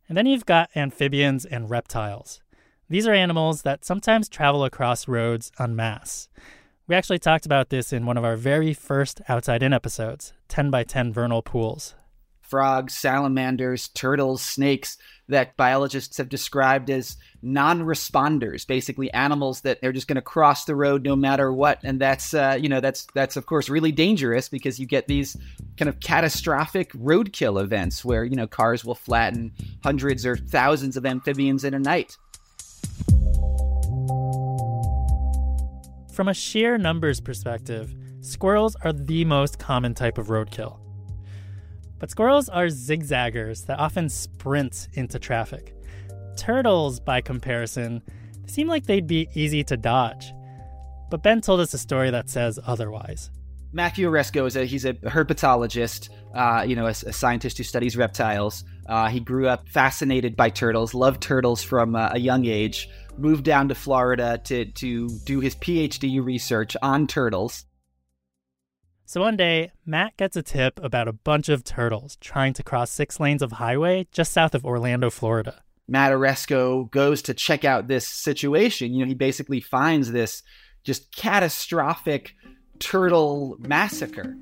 And 0.08 0.18
then 0.18 0.26
you've 0.26 0.46
got 0.46 0.70
amphibians 0.76 1.46
and 1.46 1.70
reptiles. 1.70 2.42
These 2.90 3.08
are 3.08 3.14
animals 3.14 3.64
that 3.64 3.84
sometimes 3.84 4.30
travel 4.30 4.64
across 4.64 5.08
roads 5.08 5.52
en 5.60 5.76
masse. 5.76 6.30
We 6.88 6.96
actually 6.96 7.20
talked 7.20 7.46
about 7.46 7.70
this 7.70 7.92
in 7.92 8.06
one 8.06 8.16
of 8.16 8.24
our 8.24 8.38
very 8.38 8.74
first 8.74 9.22
Outside 9.28 9.64
In 9.64 9.74
episodes 9.74 10.32
10 10.48 10.70
by 10.70 10.84
10 10.84 11.12
vernal 11.12 11.42
pools 11.42 11.96
frogs, 12.48 12.94
salamanders, 12.94 13.90
turtles, 13.90 14.42
snakes 14.42 14.98
that 15.30 15.58
biologists 15.58 16.18
have 16.18 16.30
described 16.30 16.90
as 16.90 17.18
non 17.42 17.82
responders, 17.82 18.66
basically 18.66 19.12
animals 19.12 19.62
that 19.62 19.82
they're 19.82 19.92
just 19.92 20.08
going 20.08 20.16
to 20.16 20.22
cross 20.22 20.66
the 20.66 20.76
road 20.76 21.04
no 21.04 21.16
matter 21.16 21.52
what. 21.52 21.80
And 21.84 22.00
that's, 22.00 22.34
uh, 22.34 22.58
you 22.60 22.70
know, 22.70 22.80
that's, 22.80 23.08
that's 23.14 23.36
of 23.36 23.46
course 23.46 23.70
really 23.70 23.92
dangerous 23.92 24.50
because 24.50 24.80
you 24.80 24.86
get 24.86 25.08
these 25.08 25.36
kind 25.78 25.90
of 25.90 26.00
catastrophic 26.00 26.92
roadkill 26.94 27.62
events 27.62 28.06
where, 28.06 28.24
you 28.24 28.36
know, 28.36 28.48
cars 28.48 28.86
will 28.86 28.96
flatten 28.96 29.52
hundreds 29.84 30.26
or 30.26 30.38
thousands 30.38 30.98
of 30.98 31.06
amphibians 31.06 31.64
in 31.64 31.74
a 31.74 31.80
night. 31.80 32.18
From 36.14 36.30
a 36.30 36.34
sheer 36.34 36.80
numbers 36.80 37.20
perspective, 37.20 37.94
squirrels 38.22 38.76
are 38.84 38.94
the 38.94 39.24
most 39.26 39.60
common 39.60 39.94
type 39.94 40.18
of 40.18 40.28
roadkill. 40.28 40.87
But 42.00 42.12
squirrels 42.12 42.50
are 42.50 42.68
zigzaggers 42.68 43.66
that 43.66 43.80
often 43.80 44.10
sprint 44.10 44.88
into 44.94 45.20
traffic. 45.20 45.74
Turtles, 46.38 47.00
by 47.00 47.22
comparison, 47.22 48.02
seem 48.46 48.68
like 48.68 48.86
they'd 48.86 49.08
be 49.08 49.28
easy 49.34 49.64
to 49.66 49.78
dodge. 49.78 50.34
But 51.10 51.24
Ben 51.24 51.42
told 51.42 51.60
us 51.60 51.74
a 51.74 51.78
story 51.78 52.12
that 52.12 52.30
says 52.30 52.60
otherwise. 52.66 53.32
Matthew 53.74 54.10
Aresco 54.10 54.46
is 54.48 54.56
a 54.56 54.66
he's 54.66 54.86
a 54.86 54.94
herpetologist, 54.94 56.10
uh, 56.34 56.64
you 56.66 56.76
know, 56.76 56.86
a, 56.86 56.92
a, 56.92 57.14
scientist 57.14 57.58
who 57.58 57.64
studies 57.64 57.98
reptiles. 57.98 58.64
Uh, 58.88 59.08
he 59.08 59.20
grew 59.20 59.48
up 59.48 59.68
fascinated 59.68 60.36
by 60.36 60.50
turtles, 60.50 60.94
loved 60.94 61.22
turtles 61.22 61.62
from 61.64 61.96
uh, 61.96 62.10
a 62.14 62.20
young 62.20 62.46
age. 62.46 62.90
Moved 63.18 63.44
down 63.44 63.68
to 63.70 63.76
Florida 63.76 64.40
to 64.46 64.66
to 64.66 65.10
do 65.26 65.40
his 65.42 65.56
PhD 65.56 66.24
research 66.24 66.78
on 66.82 67.08
turtles. 67.08 67.66
So 69.10 69.22
one 69.22 69.38
day, 69.38 69.72
Matt 69.86 70.18
gets 70.18 70.36
a 70.36 70.44
tip 70.44 70.82
about 70.84 71.08
a 71.08 71.14
bunch 71.14 71.48
of 71.48 71.64
turtles 71.64 72.18
trying 72.18 72.52
to 72.56 72.62
cross 72.62 72.92
six 72.92 73.22
lanes 73.22 73.42
of 73.42 73.54
highway 73.54 74.06
just 74.12 74.34
south 74.34 74.54
of 74.54 74.66
Orlando, 74.66 75.10
Florida. 75.10 75.64
Matt 75.88 76.12
Aresco 76.12 76.92
goes 76.92 77.22
to 77.22 77.34
check 77.34 77.64
out 77.64 77.88
this 77.88 78.06
situation. 78.06 78.94
You 78.94 79.06
know, 79.06 79.08
he 79.08 79.14
basically 79.14 79.62
finds 79.62 80.12
this 80.12 80.44
just 80.84 81.16
catastrophic 81.16 82.36
turtle 82.80 83.56
massacre. 83.60 84.36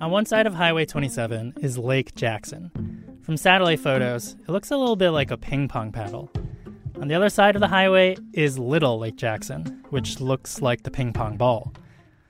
On 0.00 0.10
one 0.10 0.24
side 0.24 0.46
of 0.46 0.54
Highway 0.54 0.86
27 0.86 1.52
is 1.60 1.76
Lake 1.76 2.14
Jackson. 2.14 3.20
From 3.20 3.36
satellite 3.36 3.80
photos, 3.80 4.36
it 4.40 4.48
looks 4.48 4.70
a 4.70 4.78
little 4.78 4.96
bit 4.96 5.10
like 5.10 5.30
a 5.30 5.36
ping 5.36 5.68
pong 5.68 5.92
paddle. 5.92 6.30
On 7.00 7.08
the 7.08 7.14
other 7.14 7.30
side 7.30 7.56
of 7.56 7.60
the 7.60 7.68
highway 7.68 8.14
is 8.34 8.58
Little 8.58 8.98
Lake 8.98 9.16
Jackson, 9.16 9.82
which 9.88 10.20
looks 10.20 10.60
like 10.60 10.82
the 10.82 10.90
ping 10.90 11.14
pong 11.14 11.38
ball. 11.38 11.72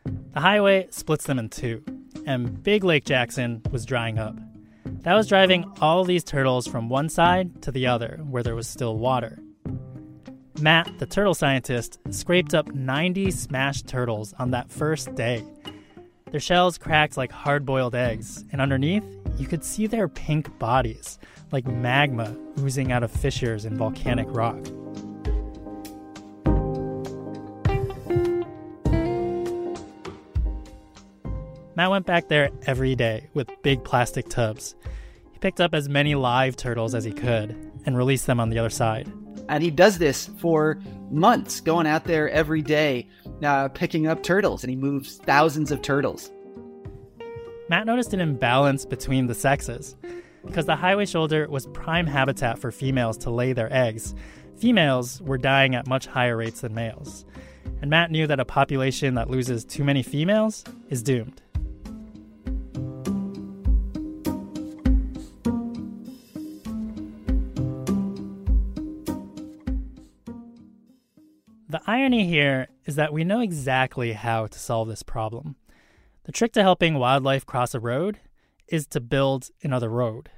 The 0.04 0.38
highway 0.38 0.86
splits 0.90 1.24
them 1.24 1.40
in 1.40 1.48
two, 1.48 1.82
and 2.24 2.62
Big 2.62 2.84
Lake 2.84 3.04
Jackson 3.04 3.62
was 3.72 3.84
drying 3.84 4.20
up. 4.20 4.36
That 4.84 5.14
was 5.14 5.26
driving 5.26 5.64
all 5.80 6.04
these 6.04 6.22
turtles 6.22 6.68
from 6.68 6.88
one 6.88 7.08
side 7.08 7.62
to 7.62 7.72
the 7.72 7.88
other, 7.88 8.20
where 8.30 8.44
there 8.44 8.54
was 8.54 8.68
still 8.68 8.96
water. 8.96 9.40
Matt, 10.60 11.00
the 11.00 11.06
turtle 11.06 11.34
scientist, 11.34 11.98
scraped 12.10 12.54
up 12.54 12.72
90 12.72 13.32
smashed 13.32 13.88
turtles 13.88 14.34
on 14.38 14.52
that 14.52 14.70
first 14.70 15.16
day. 15.16 15.44
Their 16.30 16.38
shells 16.38 16.78
cracked 16.78 17.16
like 17.16 17.32
hard 17.32 17.66
boiled 17.66 17.96
eggs, 17.96 18.44
and 18.52 18.60
underneath, 18.60 19.04
you 19.36 19.48
could 19.48 19.64
see 19.64 19.88
their 19.88 20.06
pink 20.06 20.60
bodies, 20.60 21.18
like 21.52 21.66
magma 21.66 22.36
oozing 22.58 22.92
out 22.92 23.02
of 23.02 23.10
fissures 23.10 23.64
in 23.64 23.76
volcanic 23.76 24.26
rock. 24.30 24.58
Matt 31.76 31.90
went 31.90 32.04
back 32.04 32.28
there 32.28 32.50
every 32.66 32.94
day 32.94 33.28
with 33.32 33.48
big 33.62 33.82
plastic 33.84 34.28
tubs. 34.28 34.74
He 35.32 35.38
picked 35.38 35.60
up 35.60 35.74
as 35.74 35.88
many 35.88 36.14
live 36.14 36.56
turtles 36.56 36.94
as 36.94 37.04
he 37.04 37.12
could 37.12 37.56
and 37.86 37.96
released 37.96 38.26
them 38.26 38.38
on 38.38 38.50
the 38.50 38.58
other 38.58 38.68
side. 38.68 39.10
And 39.48 39.62
he 39.62 39.70
does 39.70 39.98
this 39.98 40.26
for 40.38 40.78
months, 41.10 41.60
going 41.60 41.86
out 41.86 42.04
there 42.04 42.28
every 42.28 42.62
day, 42.62 43.08
uh, 43.42 43.68
picking 43.68 44.06
up 44.06 44.22
turtles, 44.22 44.62
and 44.62 44.70
he 44.70 44.76
moves 44.76 45.16
thousands 45.16 45.70
of 45.72 45.80
turtles. 45.80 46.30
Matt 47.68 47.86
noticed 47.86 48.12
an 48.12 48.20
imbalance 48.20 48.84
between 48.84 49.26
the 49.26 49.34
sexes. 49.34 49.96
Because 50.44 50.66
the 50.66 50.76
highway 50.76 51.06
shoulder 51.06 51.48
was 51.48 51.66
prime 51.68 52.06
habitat 52.06 52.58
for 52.58 52.70
females 52.70 53.16
to 53.18 53.30
lay 53.30 53.52
their 53.52 53.72
eggs, 53.72 54.14
females 54.56 55.20
were 55.22 55.38
dying 55.38 55.74
at 55.74 55.86
much 55.86 56.06
higher 56.06 56.36
rates 56.36 56.62
than 56.62 56.74
males. 56.74 57.24
And 57.80 57.90
Matt 57.90 58.10
knew 58.10 58.26
that 58.26 58.40
a 58.40 58.44
population 58.44 59.14
that 59.14 59.30
loses 59.30 59.64
too 59.64 59.84
many 59.84 60.02
females 60.02 60.64
is 60.88 61.02
doomed. 61.02 61.42
The 71.68 71.80
irony 71.86 72.26
here 72.26 72.66
is 72.84 72.96
that 72.96 73.12
we 73.12 73.22
know 73.22 73.40
exactly 73.40 74.12
how 74.12 74.48
to 74.48 74.58
solve 74.58 74.88
this 74.88 75.04
problem. 75.04 75.54
The 76.24 76.32
trick 76.32 76.52
to 76.54 76.62
helping 76.62 76.98
wildlife 76.98 77.46
cross 77.46 77.74
a 77.74 77.80
road 77.80 78.18
is 78.70 78.86
to 78.86 79.00
build 79.00 79.50
another 79.62 79.88
road, 79.88 80.30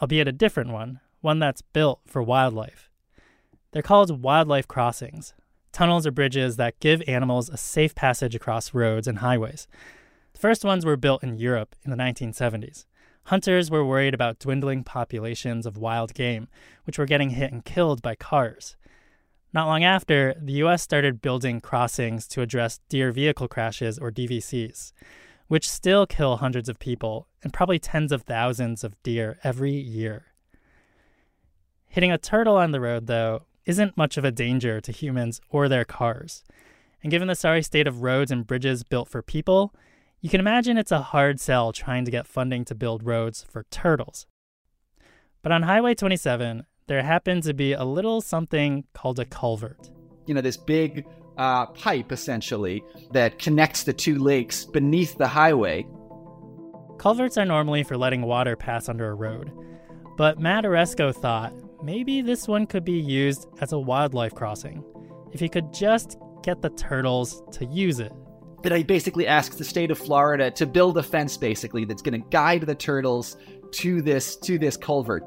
albeit 0.00 0.28
a 0.28 0.32
different 0.32 0.70
one, 0.70 1.00
one 1.20 1.38
that's 1.38 1.62
built 1.62 2.00
for 2.06 2.22
wildlife. 2.22 2.90
They're 3.72 3.82
called 3.82 4.22
wildlife 4.22 4.68
crossings, 4.68 5.34
tunnels 5.72 6.06
or 6.06 6.10
bridges 6.10 6.56
that 6.56 6.78
give 6.80 7.02
animals 7.06 7.48
a 7.48 7.56
safe 7.56 7.94
passage 7.94 8.34
across 8.34 8.74
roads 8.74 9.08
and 9.08 9.18
highways. 9.18 9.66
The 10.34 10.40
first 10.40 10.64
ones 10.64 10.84
were 10.84 10.96
built 10.96 11.22
in 11.22 11.38
Europe 11.38 11.74
in 11.82 11.90
the 11.90 11.96
1970s. 11.96 12.84
Hunters 13.24 13.70
were 13.70 13.84
worried 13.84 14.14
about 14.14 14.38
dwindling 14.38 14.84
populations 14.84 15.66
of 15.66 15.76
wild 15.76 16.14
game, 16.14 16.48
which 16.84 16.98
were 16.98 17.06
getting 17.06 17.30
hit 17.30 17.52
and 17.52 17.64
killed 17.64 18.02
by 18.02 18.14
cars. 18.14 18.76
Not 19.52 19.66
long 19.66 19.84
after, 19.84 20.34
the 20.40 20.54
US 20.64 20.82
started 20.82 21.22
building 21.22 21.60
crossings 21.60 22.26
to 22.28 22.42
address 22.42 22.80
deer 22.88 23.12
vehicle 23.12 23.48
crashes 23.48 23.98
or 23.98 24.10
DVCs 24.10 24.92
which 25.50 25.68
still 25.68 26.06
kill 26.06 26.36
hundreds 26.36 26.68
of 26.68 26.78
people 26.78 27.26
and 27.42 27.52
probably 27.52 27.76
tens 27.76 28.12
of 28.12 28.22
thousands 28.22 28.84
of 28.84 28.94
deer 29.02 29.36
every 29.42 29.72
year. 29.72 30.26
Hitting 31.88 32.12
a 32.12 32.18
turtle 32.18 32.56
on 32.56 32.70
the 32.70 32.80
road, 32.80 33.08
though, 33.08 33.42
isn't 33.66 33.96
much 33.96 34.16
of 34.16 34.24
a 34.24 34.30
danger 34.30 34.80
to 34.80 34.92
humans 34.92 35.40
or 35.50 35.68
their 35.68 35.84
cars. 35.84 36.44
And 37.02 37.10
given 37.10 37.26
the 37.26 37.34
sorry 37.34 37.64
state 37.64 37.88
of 37.88 38.02
roads 38.02 38.30
and 38.30 38.46
bridges 38.46 38.84
built 38.84 39.08
for 39.08 39.22
people, 39.22 39.74
you 40.20 40.30
can 40.30 40.38
imagine 40.38 40.78
it's 40.78 40.92
a 40.92 41.02
hard 41.02 41.40
sell 41.40 41.72
trying 41.72 42.04
to 42.04 42.12
get 42.12 42.28
funding 42.28 42.64
to 42.66 42.74
build 42.76 43.02
roads 43.02 43.42
for 43.42 43.64
turtles. 43.72 44.28
But 45.42 45.50
on 45.50 45.64
Highway 45.64 45.96
27, 45.96 46.64
there 46.86 47.02
happened 47.02 47.42
to 47.42 47.54
be 47.54 47.72
a 47.72 47.82
little 47.82 48.20
something 48.20 48.84
called 48.94 49.18
a 49.18 49.24
culvert. 49.24 49.90
You 50.26 50.34
know, 50.34 50.42
this 50.42 50.56
big 50.56 51.06
uh, 51.36 51.66
pipe 51.66 52.12
essentially 52.12 52.84
that 53.12 53.38
connects 53.38 53.84
the 53.84 53.92
two 53.92 54.18
lakes 54.18 54.64
beneath 54.64 55.16
the 55.16 55.28
highway. 55.28 55.86
Culverts 56.98 57.38
are 57.38 57.46
normally 57.46 57.82
for 57.82 57.96
letting 57.96 58.22
water 58.22 58.56
pass 58.56 58.88
under 58.88 59.10
a 59.10 59.14
road, 59.14 59.50
but 60.16 60.38
Matt 60.38 60.64
Aresco 60.64 61.14
thought 61.14 61.54
maybe 61.82 62.20
this 62.20 62.46
one 62.46 62.66
could 62.66 62.84
be 62.84 63.00
used 63.00 63.46
as 63.60 63.72
a 63.72 63.78
wildlife 63.78 64.34
crossing 64.34 64.84
if 65.32 65.40
he 65.40 65.48
could 65.48 65.72
just 65.72 66.18
get 66.42 66.60
the 66.60 66.70
turtles 66.70 67.42
to 67.52 67.64
use 67.66 68.00
it. 68.00 68.12
That 68.62 68.72
I 68.72 68.82
basically 68.82 69.26
asked 69.26 69.56
the 69.56 69.64
state 69.64 69.90
of 69.90 69.98
Florida 69.98 70.50
to 70.50 70.66
build 70.66 70.98
a 70.98 71.02
fence 71.02 71.36
basically 71.38 71.86
that's 71.86 72.02
going 72.02 72.20
to 72.20 72.28
guide 72.28 72.62
the 72.62 72.74
turtles 72.74 73.38
to 73.72 74.02
this 74.02 74.36
to 74.36 74.58
this 74.58 74.76
culvert. 74.76 75.24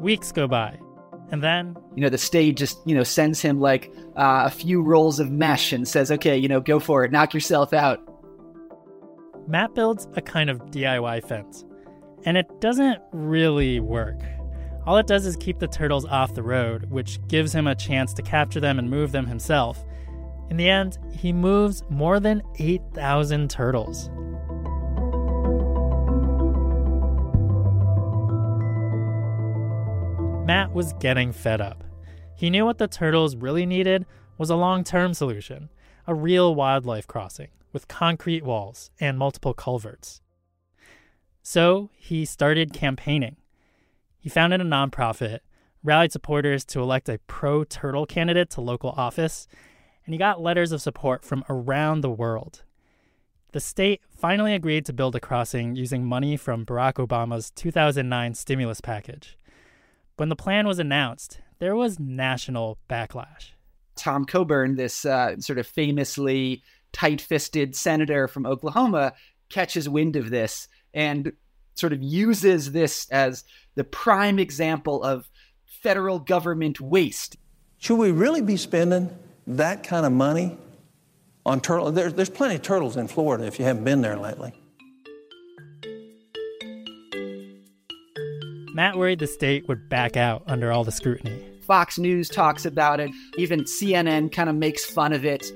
Weeks 0.00 0.30
go 0.30 0.46
by. 0.46 0.78
And 1.30 1.42
then, 1.42 1.76
you 1.94 2.02
know, 2.02 2.08
the 2.08 2.18
state 2.18 2.56
just, 2.56 2.78
you 2.86 2.94
know, 2.94 3.02
sends 3.02 3.40
him 3.40 3.60
like 3.60 3.92
uh, 4.16 4.44
a 4.46 4.50
few 4.50 4.82
rolls 4.82 5.20
of 5.20 5.30
mesh 5.30 5.72
and 5.72 5.86
says, 5.86 6.10
okay, 6.10 6.36
you 6.36 6.48
know, 6.48 6.60
go 6.60 6.80
for 6.80 7.04
it, 7.04 7.12
knock 7.12 7.34
yourself 7.34 7.72
out. 7.72 8.00
Matt 9.46 9.74
builds 9.74 10.06
a 10.14 10.22
kind 10.22 10.50
of 10.50 10.58
DIY 10.66 11.26
fence, 11.26 11.64
and 12.24 12.36
it 12.36 12.46
doesn't 12.60 13.00
really 13.12 13.80
work. 13.80 14.20
All 14.86 14.96
it 14.96 15.06
does 15.06 15.26
is 15.26 15.36
keep 15.36 15.58
the 15.58 15.68
turtles 15.68 16.06
off 16.06 16.34
the 16.34 16.42
road, 16.42 16.90
which 16.90 17.18
gives 17.28 17.54
him 17.54 17.66
a 17.66 17.74
chance 17.74 18.14
to 18.14 18.22
capture 18.22 18.60
them 18.60 18.78
and 18.78 18.88
move 18.88 19.12
them 19.12 19.26
himself. 19.26 19.84
In 20.50 20.56
the 20.56 20.68
end, 20.68 20.98
he 21.12 21.32
moves 21.32 21.82
more 21.90 22.20
than 22.20 22.42
8,000 22.58 23.50
turtles. 23.50 24.08
Matt 30.48 30.72
was 30.72 30.94
getting 30.94 31.30
fed 31.30 31.60
up. 31.60 31.84
He 32.34 32.48
knew 32.48 32.64
what 32.64 32.78
the 32.78 32.88
turtles 32.88 33.36
really 33.36 33.66
needed 33.66 34.06
was 34.38 34.48
a 34.48 34.56
long 34.56 34.82
term 34.82 35.12
solution, 35.12 35.68
a 36.06 36.14
real 36.14 36.54
wildlife 36.54 37.06
crossing 37.06 37.48
with 37.74 37.86
concrete 37.86 38.42
walls 38.42 38.90
and 38.98 39.18
multiple 39.18 39.52
culverts. 39.52 40.22
So 41.42 41.90
he 41.98 42.24
started 42.24 42.72
campaigning. 42.72 43.36
He 44.18 44.30
founded 44.30 44.62
a 44.62 44.64
nonprofit, 44.64 45.40
rallied 45.84 46.12
supporters 46.12 46.64
to 46.64 46.80
elect 46.80 47.10
a 47.10 47.20
pro 47.26 47.64
turtle 47.64 48.06
candidate 48.06 48.48
to 48.52 48.62
local 48.62 48.94
office, 48.96 49.48
and 50.06 50.14
he 50.14 50.18
got 50.18 50.40
letters 50.40 50.72
of 50.72 50.80
support 50.80 51.26
from 51.26 51.44
around 51.50 52.00
the 52.00 52.08
world. 52.08 52.62
The 53.52 53.60
state 53.60 54.00
finally 54.08 54.54
agreed 54.54 54.86
to 54.86 54.94
build 54.94 55.14
a 55.14 55.20
crossing 55.20 55.76
using 55.76 56.06
money 56.06 56.38
from 56.38 56.64
Barack 56.64 56.94
Obama's 56.94 57.50
2009 57.50 58.32
stimulus 58.32 58.80
package. 58.80 59.37
When 60.18 60.30
the 60.30 60.36
plan 60.36 60.66
was 60.66 60.80
announced, 60.80 61.38
there 61.60 61.76
was 61.76 62.00
national 62.00 62.76
backlash. 62.90 63.52
Tom 63.94 64.24
Coburn, 64.24 64.74
this 64.74 65.04
uh, 65.04 65.38
sort 65.38 65.60
of 65.60 65.66
famously 65.68 66.64
tight 66.92 67.20
fisted 67.20 67.76
senator 67.76 68.26
from 68.26 68.44
Oklahoma, 68.44 69.12
catches 69.48 69.88
wind 69.88 70.16
of 70.16 70.30
this 70.30 70.66
and 70.92 71.30
sort 71.76 71.92
of 71.92 72.02
uses 72.02 72.72
this 72.72 73.08
as 73.10 73.44
the 73.76 73.84
prime 73.84 74.40
example 74.40 75.04
of 75.04 75.30
federal 75.66 76.18
government 76.18 76.80
waste. 76.80 77.36
Should 77.78 77.98
we 77.98 78.10
really 78.10 78.42
be 78.42 78.56
spending 78.56 79.16
that 79.46 79.84
kind 79.84 80.04
of 80.04 80.10
money 80.10 80.58
on 81.46 81.60
turtles? 81.60 81.94
There, 81.94 82.10
there's 82.10 82.28
plenty 82.28 82.56
of 82.56 82.62
turtles 82.62 82.96
in 82.96 83.06
Florida 83.06 83.46
if 83.46 83.60
you 83.60 83.64
haven't 83.64 83.84
been 83.84 84.00
there 84.00 84.16
lately. 84.16 84.52
Matt 88.78 88.96
worried 88.96 89.18
the 89.18 89.26
state 89.26 89.66
would 89.66 89.88
back 89.88 90.16
out 90.16 90.44
under 90.46 90.70
all 90.70 90.84
the 90.84 90.92
scrutiny. 90.92 91.44
Fox 91.62 91.98
News 91.98 92.28
talks 92.28 92.64
about 92.64 93.00
it. 93.00 93.10
Even 93.36 93.64
CNN 93.64 94.30
kind 94.30 94.48
of 94.48 94.54
makes 94.54 94.84
fun 94.84 95.12
of 95.12 95.24
it. 95.24 95.50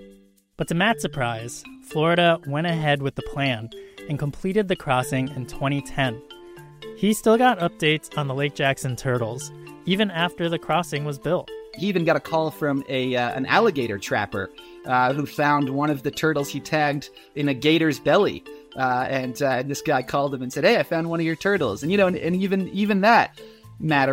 But 0.57 0.67
to 0.67 0.75
Matt's 0.75 1.03
surprise, 1.03 1.63
Florida 1.85 2.41
went 2.49 2.67
ahead 2.67 3.01
with 3.01 3.15
the 3.15 3.23
plan 3.23 3.71
and 4.09 4.19
completed 4.19 4.67
the 4.67 4.75
crossing 4.75 5.29
in 5.37 5.47
2010. 5.47 6.21
He 6.97 7.13
still 7.13 7.39
got 7.39 7.61
updates 7.61 8.11
on 8.19 8.27
the 8.27 8.35
Lake 8.35 8.57
Jackson 8.57 8.97
turtles, 8.97 9.53
even 9.87 10.11
after 10.11 10.49
the 10.49 10.59
crossing 10.59 11.05
was 11.05 11.21
built. 11.21 11.49
He 11.77 11.87
even 11.87 12.05
got 12.05 12.17
a 12.17 12.21
call 12.21 12.51
from 12.51 12.83
a 12.89 13.15
uh, 13.15 13.31
an 13.35 13.47
alligator 13.47 13.99
trapper 13.99 14.51
uh, 14.85 15.13
who 15.13 15.27
found 15.27 15.71
one 15.71 15.91
of 15.91 16.03
the 16.03 16.11
turtles 16.11 16.49
he 16.49 16.59
tagged 16.59 17.09
in 17.37 17.49
a 17.49 17.55
gator's 17.55 18.01
belly. 18.01 18.43
Uh, 18.77 19.07
and 19.09 19.43
uh, 19.43 19.63
this 19.63 19.83
guy 19.83 20.03
called 20.03 20.35
him 20.35 20.43
and 20.43 20.53
said, 20.53 20.65
"Hey, 20.65 20.79
I 20.79 20.83
found 20.83 21.09
one 21.09 21.21
of 21.21 21.27
your 21.27 21.37
turtles." 21.37 21.83
And 21.83 21.93
you 21.93 21.99
know, 21.99 22.07
and, 22.07 22.17
and 22.17 22.37
even 22.37 22.69
even 22.69 23.03
that, 23.03 23.39
Matt 23.79 24.09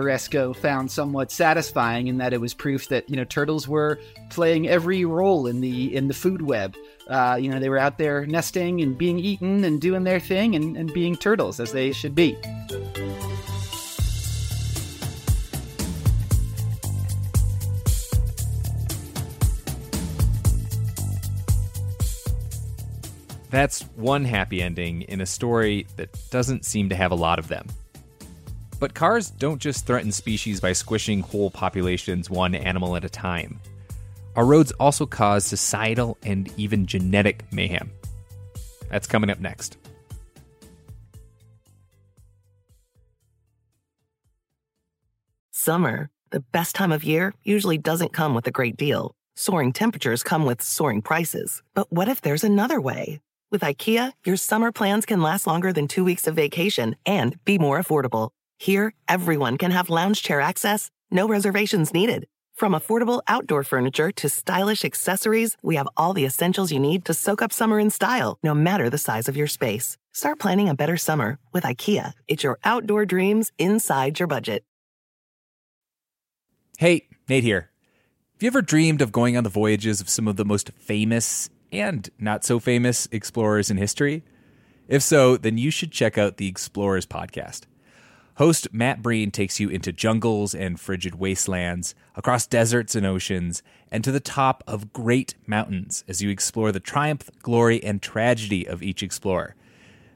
found 0.53 0.91
somewhat 0.91 1.31
satisfying 1.31 2.07
in 2.07 2.17
that 2.17 2.33
it 2.33 2.41
was 2.41 2.53
proof 2.53 2.87
that 2.89 3.09
you 3.09 3.15
know 3.15 3.23
turtles 3.23 3.67
were 3.67 3.99
playing 4.29 4.67
every 4.67 5.05
role 5.05 5.47
in 5.47 5.61
the 5.61 5.95
in 5.95 6.07
the 6.07 6.13
food 6.13 6.41
web. 6.41 6.75
Uh, 7.07 7.37
you 7.39 7.49
know, 7.49 7.59
they 7.59 7.69
were 7.69 7.77
out 7.77 7.97
there 7.97 8.25
nesting 8.25 8.81
and 8.81 8.97
being 8.97 9.17
eaten 9.17 9.63
and 9.63 9.81
doing 9.81 10.03
their 10.03 10.19
thing 10.19 10.55
and, 10.55 10.77
and 10.77 10.93
being 10.93 11.15
turtles 11.15 11.59
as 11.59 11.71
they 11.71 11.91
should 11.91 12.13
be. 12.13 12.37
That's 23.49 23.81
one 23.95 24.25
happy 24.25 24.61
ending 24.61 25.01
in 25.03 25.21
a 25.21 25.25
story 25.25 25.87
that 25.95 26.09
doesn't 26.29 26.65
seem 26.65 26.89
to 26.89 26.95
have 26.95 27.11
a 27.11 27.15
lot 27.15 27.39
of 27.39 27.47
them. 27.47 27.67
But 28.79 28.93
cars 28.93 29.31
don't 29.31 29.59
just 29.59 29.87
threaten 29.87 30.11
species 30.11 30.61
by 30.61 30.73
squishing 30.73 31.21
whole 31.21 31.49
populations 31.49 32.29
one 32.29 32.53
animal 32.53 32.95
at 32.95 33.03
a 33.03 33.09
time. 33.09 33.59
Our 34.35 34.45
roads 34.45 34.71
also 34.73 35.05
cause 35.05 35.45
societal 35.45 36.17
and 36.23 36.53
even 36.57 36.85
genetic 36.85 37.43
mayhem. 37.51 37.91
That's 38.89 39.07
coming 39.07 39.29
up 39.29 39.39
next. 39.39 39.77
Summer, 45.51 46.09
the 46.29 46.39
best 46.39 46.75
time 46.75 46.91
of 46.91 47.03
year, 47.03 47.33
usually 47.43 47.77
doesn't 47.77 48.13
come 48.13 48.33
with 48.33 48.47
a 48.47 48.51
great 48.51 48.77
deal. 48.77 49.13
Soaring 49.35 49.73
temperatures 49.73 50.23
come 50.23 50.45
with 50.45 50.61
soaring 50.61 51.01
prices. 51.01 51.61
But 51.73 51.91
what 51.91 52.07
if 52.07 52.21
there's 52.21 52.43
another 52.43 52.79
way? 52.79 53.19
With 53.51 53.61
IKEA, 53.61 54.13
your 54.25 54.37
summer 54.37 54.71
plans 54.71 55.07
can 55.07 55.23
last 55.23 55.47
longer 55.47 55.73
than 55.73 55.87
two 55.87 56.03
weeks 56.03 56.27
of 56.27 56.35
vacation 56.35 56.95
and 57.03 57.43
be 57.45 57.57
more 57.57 57.81
affordable. 57.81 58.29
Here, 58.59 58.93
everyone 59.07 59.57
can 59.57 59.71
have 59.71 59.89
lounge 59.89 60.21
chair 60.21 60.39
access, 60.39 60.91
no 61.09 61.27
reservations 61.27 61.91
needed. 61.91 62.27
From 62.53 62.73
affordable 62.73 63.21
outdoor 63.27 63.63
furniture 63.63 64.11
to 64.11 64.29
stylish 64.29 64.85
accessories, 64.85 65.57
we 65.63 65.77
have 65.77 65.87
all 65.97 66.13
the 66.13 66.25
essentials 66.25 66.71
you 66.71 66.79
need 66.79 67.05
to 67.05 67.15
soak 67.15 67.41
up 67.41 67.51
summer 67.51 67.79
in 67.79 67.89
style, 67.89 68.37
no 68.43 68.53
matter 68.53 68.87
the 68.87 68.99
size 68.99 69.27
of 69.27 69.35
your 69.35 69.47
space. 69.47 69.97
Start 70.13 70.37
planning 70.37 70.69
a 70.69 70.75
better 70.75 70.97
summer 70.97 71.39
with 71.51 71.63
IKEA. 71.63 72.11
It's 72.27 72.43
your 72.43 72.59
outdoor 72.63 73.07
dreams 73.07 73.51
inside 73.57 74.19
your 74.19 74.27
budget. 74.27 74.63
Hey, 76.77 77.07
Nate 77.27 77.43
here. 77.43 77.71
Have 78.35 78.43
you 78.43 78.47
ever 78.47 78.61
dreamed 78.61 79.01
of 79.01 79.11
going 79.11 79.35
on 79.35 79.43
the 79.43 79.49
voyages 79.49 80.01
of 80.01 80.07
some 80.07 80.27
of 80.27 80.35
the 80.35 80.45
most 80.45 80.71
famous 80.77 81.49
and 81.71 82.09
not 82.19 82.43
so 82.43 82.59
famous 82.59 83.07
explorers 83.11 83.69
in 83.69 83.77
history? 83.77 84.23
If 84.87 85.03
so, 85.03 85.37
then 85.37 85.57
you 85.57 85.71
should 85.71 85.91
check 85.91 86.17
out 86.17 86.37
the 86.37 86.47
Explorers 86.47 87.05
podcast. 87.05 87.65
Host 88.35 88.69
Matt 88.71 89.01
Breen 89.01 89.31
takes 89.31 89.59
you 89.59 89.67
into 89.67 89.91
jungles 89.91 90.55
and 90.55 90.79
frigid 90.79 91.15
wastelands, 91.15 91.93
across 92.15 92.47
deserts 92.47 92.95
and 92.95 93.05
oceans, 93.05 93.61
and 93.91 94.03
to 94.03 94.13
the 94.13 94.21
top 94.21 94.63
of 94.65 94.93
great 94.93 95.35
mountains 95.45 96.05
as 96.07 96.21
you 96.21 96.29
explore 96.29 96.71
the 96.71 96.79
triumph, 96.79 97.29
glory, 97.41 97.83
and 97.83 98.01
tragedy 98.01 98.65
of 98.65 98.81
each 98.81 99.03
explorer. 99.03 99.55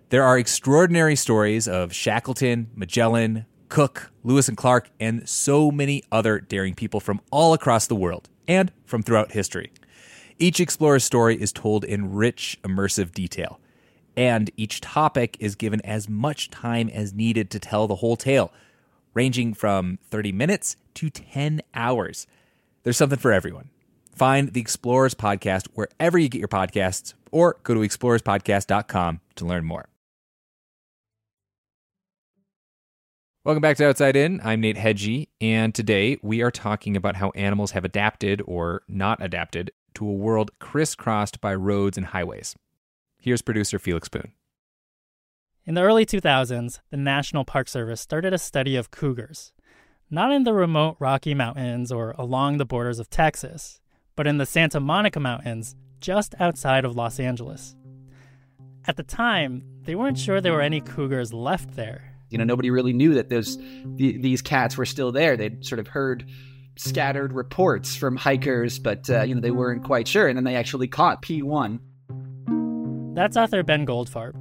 There 0.08 0.24
are 0.24 0.38
extraordinary 0.38 1.16
stories 1.18 1.68
of 1.68 1.94
Shackleton, 1.94 2.70
Magellan, 2.76 3.46
Cook, 3.68 4.12
Lewis 4.24 4.48
and 4.48 4.56
Clark, 4.56 4.90
and 5.00 5.28
so 5.28 5.70
many 5.70 6.04
other 6.12 6.40
daring 6.40 6.76
people 6.76 7.00
from 7.00 7.20
all 7.30 7.54
across 7.54 7.88
the 7.88 7.96
world 7.96 8.30
and 8.48 8.72
from 8.86 9.04
throughout 9.04 9.34
history. 9.34 9.72
Each 10.40 10.60
explorer's 10.60 11.04
story 11.04 11.40
is 11.40 11.52
told 11.52 11.84
in 11.84 12.14
rich, 12.14 12.58
immersive 12.64 13.12
detail, 13.12 13.60
and 14.18 14.50
each 14.58 14.82
topic 14.82 15.38
is 15.40 15.56
given 15.56 15.82
as 15.82 16.10
much 16.10 16.50
time 16.50 16.90
as 16.90 17.14
needed 17.14 17.52
to 17.52 17.60
tell 17.60 17.88
the 17.88 17.96
whole 17.96 18.16
tale, 18.16 18.52
ranging 19.14 19.54
from 19.54 20.00
30 20.10 20.32
minutes 20.32 20.76
to 20.96 21.10
10 21.10 21.62
hours. 21.76 22.26
There's 22.84 22.98
something 22.98 23.20
for 23.20 23.32
everyone. 23.32 23.70
Find 24.16 24.54
the 24.54 24.62
Explorers 24.62 25.14
Podcast 25.14 25.68
wherever 25.74 26.18
you 26.18 26.30
get 26.30 26.40
your 26.40 26.48
podcasts, 26.48 27.14
or 27.32 27.58
go 27.64 27.74
to 27.74 27.80
explorerspodcast.com 27.82 29.22
to 29.36 29.46
learn 29.46 29.66
more. 29.66 29.90
Welcome 33.46 33.62
back 33.62 33.78
to 33.78 33.88
Outside 33.88 34.16
In. 34.16 34.40
I'm 34.44 34.62
Nate 34.62 34.78
Hegyi, 34.78 35.28
and 35.42 35.76
today 35.76 36.18
we 36.22 36.42
are 36.42 36.52
talking 36.52 36.96
about 36.96 37.18
how 37.18 37.32
animals 37.32 37.72
have 37.72 37.84
adapted 37.84 38.42
or 38.46 38.84
not 38.88 39.22
adapted 39.22 39.72
to 39.96 40.08
a 40.08 40.14
world 40.14 40.52
crisscrossed 40.60 41.42
by 41.42 41.56
roads 41.56 41.98
and 41.98 42.08
highways. 42.08 42.56
Here's 43.20 43.42
producer 43.42 43.80
Felix 43.80 44.10
Poon. 44.10 44.34
In 45.66 45.76
the 45.76 45.82
early 45.82 46.06
2000s, 46.06 46.80
the 46.90 46.98
National 46.98 47.46
Park 47.46 47.70
Service 47.70 48.02
started 48.02 48.34
a 48.34 48.38
study 48.38 48.76
of 48.76 48.92
cougars, 48.92 49.54
not 50.10 50.32
in 50.32 50.44
the 50.44 50.54
remote 50.54 50.98
Rocky 51.00 51.34
Mountains 51.34 51.92
or 51.92 52.12
along 52.18 52.58
the 52.58 52.66
borders 52.66 53.00
of 53.00 53.10
Texas, 53.10 53.80
but 54.16 54.28
in 54.28 54.38
the 54.38 54.46
Santa 54.46 54.80
Monica 54.80 55.20
Mountains 55.20 55.76
just 56.02 56.36
outside 56.40 56.84
of 56.84 56.98
Los 56.98 57.20
Angeles. 57.20 57.76
At 58.86 58.98
the 58.98 59.04
time, 59.04 59.64
they 59.84 59.96
weren't 59.96 60.18
sure 60.18 60.42
there 60.42 60.52
were 60.52 60.62
any 60.62 60.82
cougars 60.82 61.32
left 61.32 61.76
there. 61.76 62.14
You 62.30 62.38
know, 62.38 62.44
nobody 62.44 62.70
really 62.70 62.94
knew 62.94 63.14
that 63.14 63.30
those 63.30 63.58
the, 63.58 64.18
these 64.18 64.42
cats 64.42 64.76
were 64.76 64.86
still 64.86 65.12
there. 65.12 65.38
They'd 65.38 65.66
sort 65.66 65.80
of 65.80 65.88
heard 65.88 66.26
scattered 66.76 67.34
reports 67.34 67.96
from 67.96 68.16
hikers, 68.16 68.80
but 68.80 69.10
uh, 69.10 69.24
you 69.24 69.36
know 69.36 69.42
they 69.42 69.52
weren't 69.52 69.84
quite 69.84 70.08
sure. 70.08 70.28
And 70.28 70.38
then 70.38 70.44
they 70.44 70.56
actually 70.56 70.88
caught 70.88 71.22
P1. 71.22 71.80
That's 73.16 73.38
author 73.38 73.64
Ben 73.64 73.86
Goldfarb. 73.86 74.34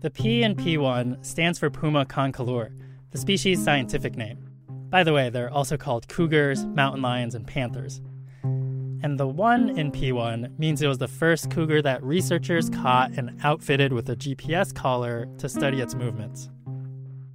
The 0.00 0.10
P 0.10 0.42
in 0.42 0.54
P1 0.54 1.24
stands 1.24 1.58
for 1.58 1.70
Puma 1.70 2.04
concolor, 2.04 2.70
the 3.10 3.18
species' 3.18 3.62
scientific 3.62 4.16
name. 4.16 4.48
By 4.90 5.04
the 5.04 5.12
way, 5.12 5.30
they're 5.30 5.50
also 5.50 5.76
called 5.76 6.08
cougars, 6.08 6.66
mountain 6.66 7.02
lions, 7.02 7.34
and 7.34 7.46
panthers. 7.46 8.00
And 8.44 9.18
the 9.18 9.26
1 9.26 9.78
in 9.78 9.90
P1 9.90 10.58
means 10.58 10.82
it 10.82 10.86
was 10.86 10.98
the 10.98 11.08
first 11.08 11.50
cougar 11.50 11.82
that 11.82 12.02
researchers 12.04 12.70
caught 12.70 13.12
and 13.12 13.40
outfitted 13.42 13.92
with 13.92 14.08
a 14.10 14.16
GPS 14.16 14.74
collar 14.74 15.28
to 15.38 15.48
study 15.48 15.80
its 15.80 15.94
movements. 15.94 16.50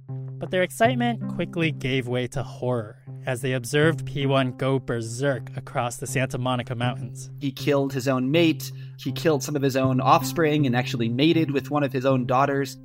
But 0.08 0.50
their 0.50 0.62
excitement 0.62 1.26
quickly 1.34 1.72
gave 1.72 2.06
way 2.06 2.26
to 2.28 2.42
horror 2.42 3.07
as 3.28 3.42
they 3.42 3.52
observed 3.52 4.06
P1 4.06 4.56
go 4.56 4.78
berserk 4.78 5.54
across 5.54 5.98
the 5.98 6.06
Santa 6.06 6.38
Monica 6.38 6.74
Mountains. 6.74 7.30
He 7.40 7.52
killed 7.52 7.92
his 7.92 8.08
own 8.08 8.30
mate, 8.30 8.72
he 8.96 9.12
killed 9.12 9.42
some 9.42 9.54
of 9.54 9.60
his 9.60 9.76
own 9.76 10.00
offspring, 10.00 10.64
and 10.64 10.74
actually 10.74 11.10
mated 11.10 11.50
with 11.50 11.70
one 11.70 11.84
of 11.84 11.92
his 11.92 12.06
own 12.06 12.24
daughters. 12.24 12.78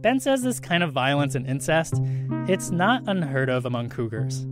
Ben 0.00 0.20
says 0.20 0.42
this 0.42 0.58
kind 0.58 0.82
of 0.82 0.90
violence 0.90 1.34
and 1.34 1.46
incest, 1.46 2.00
it's 2.48 2.70
not 2.70 3.02
unheard 3.06 3.50
of 3.50 3.66
among 3.66 3.90
cougars. 3.90 4.46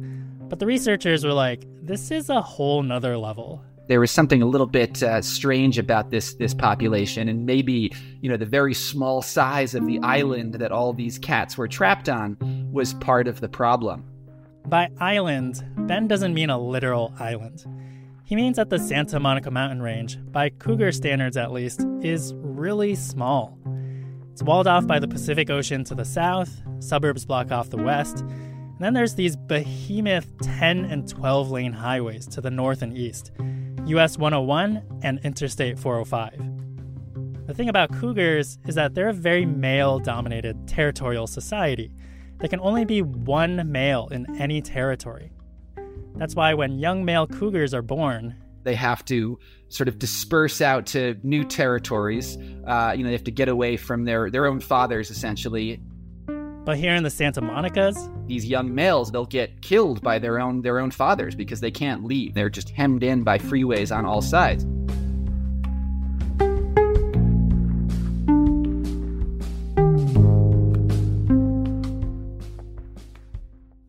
But 0.51 0.59
the 0.59 0.67
researchers 0.67 1.25
were 1.25 1.33
like, 1.33 1.65
this 1.81 2.11
is 2.11 2.29
a 2.29 2.43
whole 2.43 2.83
nother 2.83 3.17
level 3.17 3.65
there 3.87 4.01
was 4.01 4.11
something 4.11 4.41
a 4.41 4.47
little 4.47 4.67
bit 4.67 5.03
uh, 5.03 5.21
strange 5.21 5.79
about 5.79 6.11
this 6.11 6.37
this 6.37 6.55
population, 6.55 7.29
and 7.29 7.45
maybe 7.45 7.93
you 8.23 8.31
know 8.31 8.37
the 8.39 8.47
very 8.47 8.73
small 8.73 9.21
size 9.21 9.75
of 9.75 9.87
the 9.87 9.99
island 9.99 10.55
that 10.55 10.73
all 10.73 10.95
these 10.95 11.19
cats 11.19 11.59
were 11.59 11.69
trapped 11.69 12.09
on 12.09 12.39
was 12.73 12.95
part 12.95 13.29
of 13.29 13.43
the 13.43 13.49
problem. 13.49 14.03
By 14.67 14.91
island, 14.99 15.63
Ben 15.77 16.09
doesn't 16.09 16.33
mean 16.33 16.51
a 16.51 16.59
literal 16.59 17.13
island. 17.19 17.65
He 18.25 18.35
means 18.35 18.57
that 18.57 18.71
the 18.71 18.79
Santa 18.79 19.21
Monica 19.21 19.51
mountain 19.51 19.83
range, 19.83 20.19
by 20.33 20.49
cougar 20.49 20.93
standards 20.93 21.37
at 21.37 21.53
least, 21.53 21.85
is 22.01 22.33
really 22.37 22.95
small. 22.95 23.59
It's 24.33 24.43
walled 24.43 24.67
off 24.67 24.87
by 24.87 24.99
the 24.99 25.07
Pacific 25.07 25.51
Ocean 25.51 25.85
to 25.85 25.95
the 25.95 26.05
south, 26.05 26.63
suburbs 26.79 27.27
block 27.27 27.53
off 27.53 27.69
the 27.71 27.77
west, 27.77 28.21
and 28.21 28.81
then 28.81 28.95
there's 28.95 29.15
these 29.15 29.37
behemoth 29.37 30.27
10 30.41 30.87
and 30.87 31.07
12 31.07 31.51
lane 31.51 31.73
highways 31.73 32.27
to 32.29 32.41
the 32.41 32.51
north 32.51 32.83
and 32.83 32.97
east 32.97 33.31
US 33.87 34.17
101 34.17 34.83
and 35.03 35.21
Interstate 35.23 35.79
405. 35.79 37.47
The 37.47 37.53
thing 37.53 37.69
about 37.69 37.93
cougars 37.93 38.59
is 38.67 38.75
that 38.77 38.95
they're 38.95 39.11
a 39.11 39.13
very 39.13 39.45
male 39.45 39.99
dominated 39.99 40.67
territorial 40.67 41.27
society. 41.27 41.93
There 42.45 42.51
can 42.51 42.61
only 42.61 42.85
be 42.85 43.01
one 43.01 43.73
male 43.73 44.09
in 44.11 44.39
any 44.39 44.61
territory. 44.61 45.33
That's 46.17 46.35
why 46.35 46.53
when 46.53 46.79
young 46.79 47.03
male 47.03 47.27
cougars 47.27 47.73
are 47.73 47.81
born, 47.81 48.37
they 48.65 48.75
have 48.75 49.03
to 49.07 49.39
sort 49.71 49.89
of 49.89 49.99
disperse 49.99 50.61
out 50.61 50.85
to 50.89 51.19
new 51.23 51.45
territories. 51.45 52.37
Uh, 52.67 52.93
you 52.95 53.03
know, 53.03 53.07
they 53.09 53.15
have 53.15 53.25
to 53.25 53.31
get 53.31 53.49
away 53.49 53.79
from 53.79 54.05
their, 54.05 54.31
their 54.31 54.45
own 54.45 54.61
fathers, 54.61 55.11
essentially. 55.11 55.81
But 56.27 56.77
here 56.77 56.95
in 56.95 57.03
the 57.03 57.09
Santa 57.09 57.41
Monicas, 57.41 57.97
these 58.27 58.45
young 58.45 58.75
males 58.75 59.11
they'll 59.11 59.25
get 59.25 59.63
killed 59.63 60.03
by 60.03 60.19
their 60.19 60.39
own 60.39 60.61
their 60.61 60.81
own 60.81 60.91
fathers 60.91 61.35
because 61.35 61.61
they 61.61 61.71
can't 61.71 62.05
leave. 62.05 62.35
They're 62.35 62.51
just 62.51 62.69
hemmed 62.69 63.03
in 63.03 63.23
by 63.23 63.39
freeways 63.39 63.91
on 63.91 64.05
all 64.05 64.21
sides. 64.21 64.67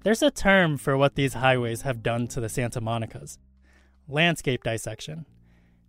There's 0.06 0.22
a 0.22 0.30
term 0.30 0.78
for 0.78 0.96
what 0.96 1.16
these 1.16 1.34
highways 1.34 1.82
have 1.82 2.04
done 2.04 2.28
to 2.28 2.40
the 2.40 2.48
Santa 2.48 2.80
Monicas 2.80 3.40
landscape 4.08 4.64
dissection. 4.64 5.26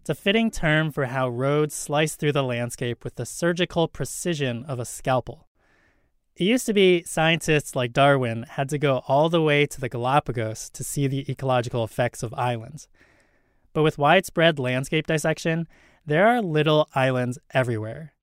It's 0.01 0.09
a 0.09 0.15
fitting 0.15 0.51
term 0.51 0.91
for 0.91 1.05
how 1.05 1.29
roads 1.29 1.75
slice 1.75 2.17
through 2.17 2.33
the 2.33 2.43
landscape 2.43 3.05
with 3.05 3.17
the 3.17 3.27
surgical 3.27 3.89
precision 3.89 4.65
of 4.65 4.79
a 4.79 4.87
scalpel. 4.87 5.49
It 6.35 6.45
used 6.45 6.65
to 6.65 6.73
be 6.73 7.03
scientists 7.03 7.77
like 7.77 7.93
Darwin 7.93 8.45
had 8.45 8.71
to 8.71 8.79
go 8.79 9.03
all 9.07 9.29
the 9.29 9.43
way 9.43 9.67
to 9.67 9.79
the 9.79 9.91
Galapagos 9.91 10.71
to 10.71 10.83
see 10.83 11.07
the 11.07 11.31
ecological 11.31 11.85
effects 11.85 12.23
of 12.23 12.33
islands. 12.33 12.89
But 13.75 13.83
with 13.83 13.99
widespread 13.99 14.59
landscape 14.59 15.07
dissection, 15.07 15.69
there 16.07 16.27
are 16.27 16.41
little 16.41 16.89
islands 16.95 17.39
everywhere. 17.53 18.15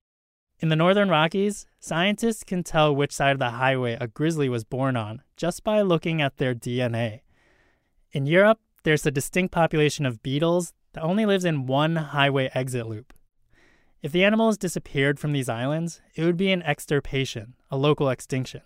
In 0.60 0.68
the 0.68 0.76
northern 0.76 1.08
Rockies, 1.08 1.66
scientists 1.80 2.44
can 2.44 2.62
tell 2.62 2.94
which 2.94 3.12
side 3.12 3.32
of 3.32 3.38
the 3.38 3.50
highway 3.50 3.98
a 4.00 4.06
grizzly 4.06 4.48
was 4.48 4.64
born 4.64 4.96
on 4.96 5.22
just 5.36 5.64
by 5.64 5.82
looking 5.82 6.22
at 6.22 6.36
their 6.36 6.54
DNA. 6.54 7.20
In 8.12 8.26
Europe, 8.26 8.60
there's 8.84 9.04
a 9.04 9.10
distinct 9.10 9.52
population 9.52 10.06
of 10.06 10.22
beetles 10.22 10.72
that 10.92 11.02
only 11.02 11.26
lives 11.26 11.44
in 11.44 11.66
one 11.66 11.96
highway 11.96 12.50
exit 12.54 12.86
loop. 12.86 13.12
If 14.02 14.12
the 14.12 14.24
animals 14.24 14.58
disappeared 14.58 15.18
from 15.18 15.32
these 15.32 15.48
islands, 15.48 16.00
it 16.14 16.24
would 16.24 16.36
be 16.36 16.52
an 16.52 16.62
extirpation, 16.62 17.54
a 17.70 17.76
local 17.76 18.08
extinction. 18.08 18.60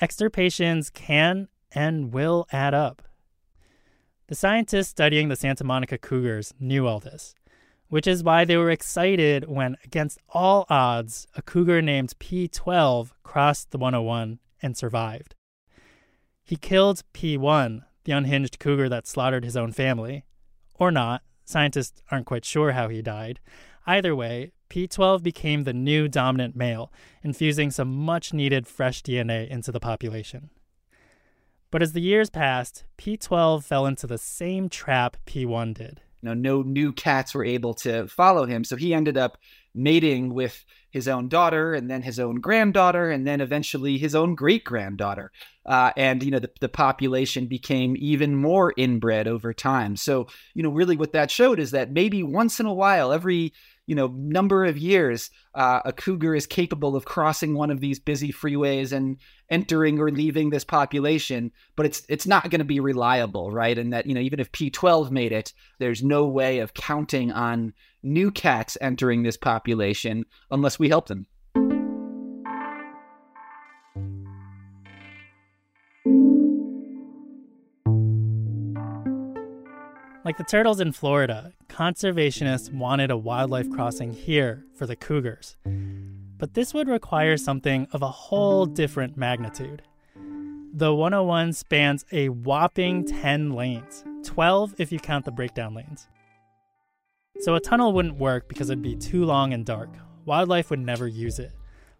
Extirpations 0.00 0.90
can 0.92 1.48
and 1.72 2.12
will 2.12 2.46
add 2.52 2.74
up. 2.74 3.02
The 4.26 4.34
scientists 4.34 4.88
studying 4.88 5.28
the 5.28 5.36
Santa 5.36 5.64
Monica 5.64 5.98
cougars 5.98 6.52
knew 6.58 6.86
all 6.86 6.98
this, 6.98 7.34
which 7.88 8.06
is 8.06 8.24
why 8.24 8.44
they 8.44 8.56
were 8.56 8.70
excited 8.70 9.48
when, 9.48 9.76
against 9.84 10.18
all 10.30 10.66
odds, 10.68 11.26
a 11.36 11.42
cougar 11.42 11.80
named 11.80 12.14
P12 12.18 13.10
crossed 13.22 13.70
the 13.70 13.78
101 13.78 14.38
and 14.62 14.76
survived. 14.76 15.34
He 16.42 16.56
killed 16.56 17.02
P1, 17.14 17.82
the 18.04 18.12
unhinged 18.12 18.58
cougar 18.58 18.88
that 18.88 19.06
slaughtered 19.06 19.44
his 19.44 19.56
own 19.56 19.72
family. 19.72 20.24
Or 20.74 20.90
not, 20.90 21.22
scientists 21.44 22.02
aren't 22.10 22.26
quite 22.26 22.44
sure 22.44 22.72
how 22.72 22.88
he 22.88 23.02
died. 23.02 23.40
Either 23.86 24.14
way, 24.14 24.52
P12 24.68 25.22
became 25.22 25.64
the 25.64 25.72
new 25.72 26.08
dominant 26.08 26.56
male, 26.56 26.92
infusing 27.22 27.70
some 27.70 27.94
much 27.94 28.32
needed 28.32 28.66
fresh 28.66 29.02
DNA 29.02 29.48
into 29.48 29.70
the 29.70 29.80
population. 29.80 30.50
But 31.70 31.82
as 31.82 31.92
the 31.92 32.00
years 32.00 32.30
passed, 32.30 32.84
P12 32.98 33.62
fell 33.64 33.86
into 33.86 34.06
the 34.06 34.18
same 34.18 34.68
trap 34.68 35.16
P1 35.26 35.74
did. 35.74 36.00
Know, 36.26 36.34
no 36.34 36.62
new 36.62 36.92
cats 36.92 37.34
were 37.34 37.44
able 37.44 37.74
to 37.74 38.06
follow 38.08 38.44
him, 38.44 38.64
so 38.64 38.76
he 38.76 38.92
ended 38.92 39.16
up 39.16 39.38
mating 39.74 40.34
with 40.34 40.64
his 40.90 41.08
own 41.08 41.28
daughter 41.28 41.74
and 41.74 41.90
then 41.90 42.00
his 42.00 42.18
own 42.18 42.40
granddaughter 42.40 43.10
and 43.10 43.26
then 43.26 43.42
eventually 43.42 43.98
his 43.98 44.14
own 44.14 44.34
great 44.34 44.64
granddaughter. 44.64 45.30
Uh, 45.66 45.90
and, 45.96 46.22
you 46.22 46.30
know, 46.30 46.38
the, 46.38 46.50
the 46.60 46.68
population 46.68 47.46
became 47.46 47.94
even 47.98 48.34
more 48.34 48.72
inbred 48.78 49.28
over 49.28 49.52
time. 49.52 49.94
So, 49.96 50.26
you 50.54 50.62
know, 50.62 50.70
really 50.70 50.96
what 50.96 51.12
that 51.12 51.30
showed 51.30 51.58
is 51.58 51.72
that 51.72 51.92
maybe 51.92 52.22
once 52.22 52.60
in 52.60 52.66
a 52.66 52.72
while, 52.72 53.12
every 53.12 53.52
you 53.86 53.94
know 53.94 54.08
number 54.08 54.64
of 54.64 54.76
years 54.76 55.30
uh, 55.54 55.80
a 55.84 55.92
cougar 55.92 56.34
is 56.34 56.46
capable 56.46 56.96
of 56.96 57.04
crossing 57.04 57.54
one 57.54 57.70
of 57.70 57.80
these 57.80 57.98
busy 57.98 58.32
freeways 58.32 58.92
and 58.92 59.16
entering 59.48 59.98
or 59.98 60.10
leaving 60.10 60.50
this 60.50 60.64
population 60.64 61.50
but 61.76 61.86
it's 61.86 62.02
it's 62.08 62.26
not 62.26 62.50
going 62.50 62.58
to 62.58 62.64
be 62.64 62.80
reliable 62.80 63.50
right? 63.50 63.78
And 63.78 63.92
that 63.92 64.06
you 64.06 64.14
know 64.14 64.20
even 64.20 64.40
if 64.40 64.52
p12 64.52 65.10
made 65.10 65.32
it 65.32 65.52
there's 65.78 66.02
no 66.02 66.26
way 66.26 66.58
of 66.58 66.74
counting 66.74 67.32
on 67.32 67.72
new 68.02 68.30
cats 68.30 68.76
entering 68.80 69.22
this 69.22 69.36
population 69.36 70.24
unless 70.50 70.78
we 70.78 70.88
help 70.88 71.08
them 71.08 71.26
Like 80.26 80.38
the 80.38 80.42
turtles 80.42 80.80
in 80.80 80.90
Florida, 80.90 81.52
conservationists 81.68 82.72
wanted 82.72 83.12
a 83.12 83.16
wildlife 83.16 83.70
crossing 83.70 84.12
here 84.12 84.64
for 84.74 84.84
the 84.84 84.96
cougars. 84.96 85.56
But 86.36 86.54
this 86.54 86.74
would 86.74 86.88
require 86.88 87.36
something 87.36 87.86
of 87.92 88.02
a 88.02 88.08
whole 88.08 88.66
different 88.66 89.16
magnitude. 89.16 89.82
The 90.74 90.92
101 90.92 91.52
spans 91.52 92.04
a 92.10 92.30
whopping 92.30 93.04
10 93.04 93.52
lanes, 93.52 94.04
12 94.24 94.74
if 94.78 94.90
you 94.90 94.98
count 94.98 95.26
the 95.26 95.30
breakdown 95.30 95.74
lanes. 95.74 96.08
So 97.38 97.54
a 97.54 97.60
tunnel 97.60 97.92
wouldn't 97.92 98.18
work 98.18 98.48
because 98.48 98.68
it'd 98.68 98.82
be 98.82 98.96
too 98.96 99.24
long 99.24 99.52
and 99.52 99.64
dark. 99.64 99.90
Wildlife 100.24 100.70
would 100.70 100.80
never 100.80 101.06
use 101.06 101.38
it. 101.38 101.52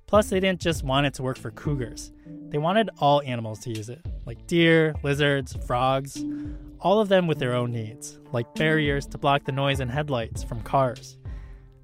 Plus, 0.09 0.31
they 0.31 0.41
didn't 0.41 0.61
just 0.61 0.83
want 0.83 1.07
it 1.07 1.15
to 1.15 1.23
work 1.23 1.39
for 1.39 1.53
cougars, 1.53 2.11
they 2.51 2.59
wanted 2.59 2.91
all 2.99 3.23
animals 3.23 3.61
to 3.61 3.71
use 3.71 3.89
it, 3.89 4.05
like 4.25 4.47
deer, 4.47 4.95
lizards, 5.03 5.57
frogs, 5.67 6.25
all 6.81 7.01
of 7.01 7.09
them 7.09 7.27
with 7.27 7.39
their 7.39 7.55
own 7.55 7.73
needs, 7.73 8.19
like 8.33 8.55
barriers 8.55 9.07
to 9.07 9.19
block 9.19 9.45
the 9.45 9.53
noise 9.53 9.81
and 9.81 9.91
headlights 9.91 10.45
from 10.45 10.63
cars. 10.63 11.19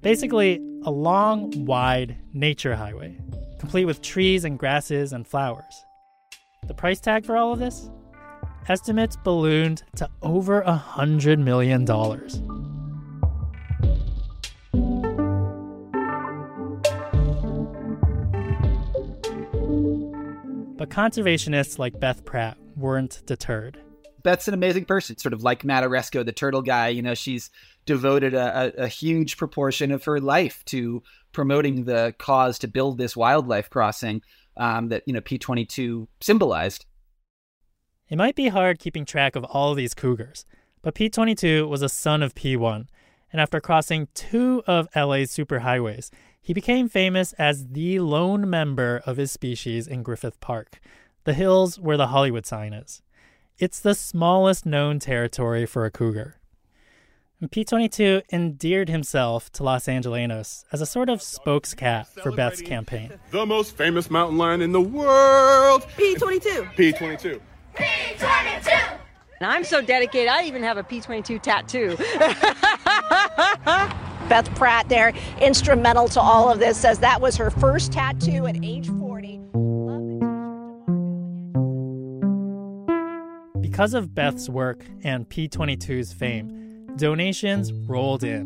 Basically, 0.01 0.61
a 0.83 0.91
long, 0.91 1.65
wide 1.65 2.17
nature 2.33 2.75
highway, 2.75 3.17
complete 3.59 3.85
with 3.85 4.01
trees 4.01 4.45
and 4.45 4.59
grasses 4.59 5.13
and 5.13 5.27
flowers. 5.27 5.85
The 6.67 6.73
price 6.73 6.99
tag 6.99 7.25
for 7.25 7.35
all 7.35 7.53
of 7.53 7.59
this? 7.59 7.89
Estimates 8.67 9.17
ballooned 9.17 9.83
to 9.97 10.09
over 10.21 10.61
a 10.61 10.75
hundred 10.75 11.39
million 11.39 11.83
But 20.83 20.89
conservationists 20.89 21.79
like 21.79 21.97
Beth 21.97 22.25
Pratt 22.25 22.57
weren't 22.75 23.21
deterred. 23.25 23.79
Beth's 24.21 24.49
an 24.49 24.53
amazing 24.53 24.83
person, 24.83 25.17
sort 25.17 25.31
of 25.31 25.41
like 25.41 25.63
Matt 25.63 25.85
Aresco, 25.85 26.25
the 26.25 26.33
turtle 26.33 26.61
guy. 26.61 26.89
You 26.89 27.01
know, 27.01 27.13
she's 27.13 27.49
devoted 27.85 28.33
a, 28.33 28.73
a, 28.77 28.83
a, 28.83 28.87
huge 28.89 29.37
proportion 29.37 29.93
of 29.93 30.03
her 30.03 30.19
life 30.19 30.61
to 30.65 31.01
promoting 31.31 31.85
the 31.85 32.13
cause 32.19 32.59
to 32.59 32.67
build 32.67 32.97
this 32.97 33.15
wildlife 33.15 33.69
crossing 33.69 34.23
um, 34.57 34.89
that, 34.89 35.03
you 35.05 35.13
know, 35.13 35.21
P22 35.21 36.05
symbolized. 36.19 36.85
It 38.09 38.17
might 38.17 38.35
be 38.35 38.49
hard 38.49 38.77
keeping 38.77 39.05
track 39.05 39.37
of 39.37 39.45
all 39.45 39.71
of 39.71 39.77
these 39.77 39.93
cougars, 39.93 40.45
but 40.81 40.95
P22 40.95 41.69
was 41.69 41.81
a 41.81 41.87
son 41.87 42.21
of 42.21 42.35
P1, 42.35 42.87
and 43.31 43.39
after 43.39 43.61
crossing 43.61 44.09
two 44.13 44.61
of 44.67 44.89
LA's 44.93 45.31
superhighways, 45.31 46.09
he 46.43 46.53
became 46.53 46.89
famous 46.89 47.31
as 47.33 47.69
the 47.69 47.99
lone 47.99 48.49
member 48.49 49.01
of 49.05 49.15
his 49.15 49.31
species 49.31 49.87
in 49.87 50.03
Griffith 50.03 50.39
Park, 50.41 50.81
the 51.23 51.33
hills 51.33 51.79
where 51.79 51.95
the 51.95 52.07
Hollywood 52.07 52.45
sign 52.45 52.73
is. 52.73 53.01
It's 53.57 53.79
the 53.79 53.95
smallest 53.95 54.65
known 54.65 54.99
territory 54.99 55.65
for 55.65 55.85
a 55.85 55.91
cougar. 55.91 56.35
P22 57.41 58.23
endeared 58.31 58.89
himself 58.89 59.51
to 59.53 59.63
Los 59.63 59.85
Angelenos 59.85 60.63
as 60.71 60.81
a 60.81 60.85
sort 60.85 61.09
of 61.09 61.19
spokescat 61.19 62.07
for 62.07 62.31
Beth's 62.31 62.61
campaign. 62.61 63.11
The 63.31 63.45
most 63.45 63.75
famous 63.75 64.09
mountain 64.09 64.37
lion 64.37 64.61
in 64.61 64.71
the 64.71 64.81
world! 64.81 65.83
P22. 65.97 66.73
P22. 66.73 67.41
P22! 67.75 68.97
And 69.39 69.51
I'm 69.51 69.63
so 69.63 69.81
dedicated, 69.81 70.29
I 70.29 70.43
even 70.43 70.63
have 70.63 70.77
a 70.77 70.83
P22 70.83 71.41
tattoo. 71.41 71.97
Beth 74.33 74.55
Pratt 74.55 74.89
there, 74.89 75.13
instrumental 75.39 76.07
to 76.07 76.19
all 76.19 76.51
of 76.51 76.57
this, 76.57 76.75
says 76.75 76.97
that 76.97 77.21
was 77.21 77.37
her 77.37 77.51
first 77.51 77.91
tattoo 77.91 78.47
at 78.47 78.55
age 78.63 78.87
40. 78.87 79.37
Because 83.61 83.93
of 83.93 84.15
Beth's 84.15 84.49
work 84.49 84.87
and 85.03 85.29
P22's 85.29 86.13
fame, 86.13 86.87
donations 86.95 87.71
rolled 87.87 88.23
in. 88.23 88.41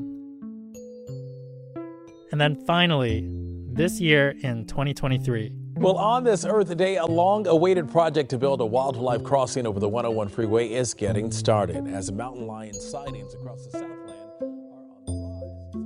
And 2.33 2.41
then 2.41 2.57
finally, 2.65 3.25
this 3.71 4.01
year 4.01 4.35
in 4.41 4.65
2023, 4.65 5.53
well, 5.77 5.95
on 5.97 6.25
this 6.25 6.43
Earth 6.43 6.75
Day, 6.75 6.97
a 6.97 7.05
long 7.05 7.47
awaited 7.47 7.89
project 7.89 8.31
to 8.31 8.37
build 8.37 8.59
a 8.59 8.65
wildlife 8.65 9.23
crossing 9.23 9.65
over 9.65 9.79
the 9.79 9.87
101 9.87 10.27
freeway 10.27 10.67
is 10.67 10.93
getting 10.93 11.31
started 11.31 11.87
as 11.87 12.11
mountain 12.11 12.45
lion 12.45 12.73
sightings 12.73 13.35
across 13.35 13.63
the 13.67 13.71
Southland 13.71 14.06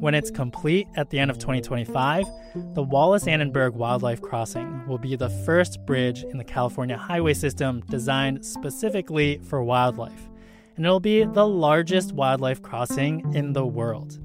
when 0.01 0.15
it's 0.15 0.31
complete 0.31 0.87
at 0.95 1.11
the 1.11 1.19
end 1.19 1.29
of 1.29 1.37
2025, 1.37 2.25
the 2.73 2.81
Wallis 2.81 3.27
Annenberg 3.27 3.75
Wildlife 3.75 4.19
Crossing 4.19 4.87
will 4.87 4.97
be 4.97 5.15
the 5.15 5.29
first 5.29 5.85
bridge 5.85 6.23
in 6.23 6.39
the 6.39 6.43
California 6.43 6.97
highway 6.97 7.35
system 7.35 7.83
designed 7.87 8.43
specifically 8.43 9.39
for 9.43 9.63
wildlife, 9.63 10.27
and 10.75 10.83
it'll 10.83 10.99
be 10.99 11.23
the 11.23 11.47
largest 11.47 12.13
wildlife 12.13 12.63
crossing 12.63 13.31
in 13.35 13.53
the 13.53 13.63
world. 13.63 14.19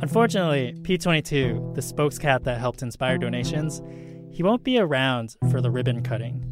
Unfortunately, 0.00 0.76
P22, 0.82 1.74
the 1.74 1.82
spokescat 1.82 2.44
that 2.44 2.60
helped 2.60 2.82
inspire 2.82 3.18
donations, 3.18 3.82
he 4.30 4.44
won't 4.44 4.62
be 4.62 4.78
around 4.78 5.34
for 5.50 5.60
the 5.60 5.70
ribbon 5.70 6.00
cutting. 6.00 6.44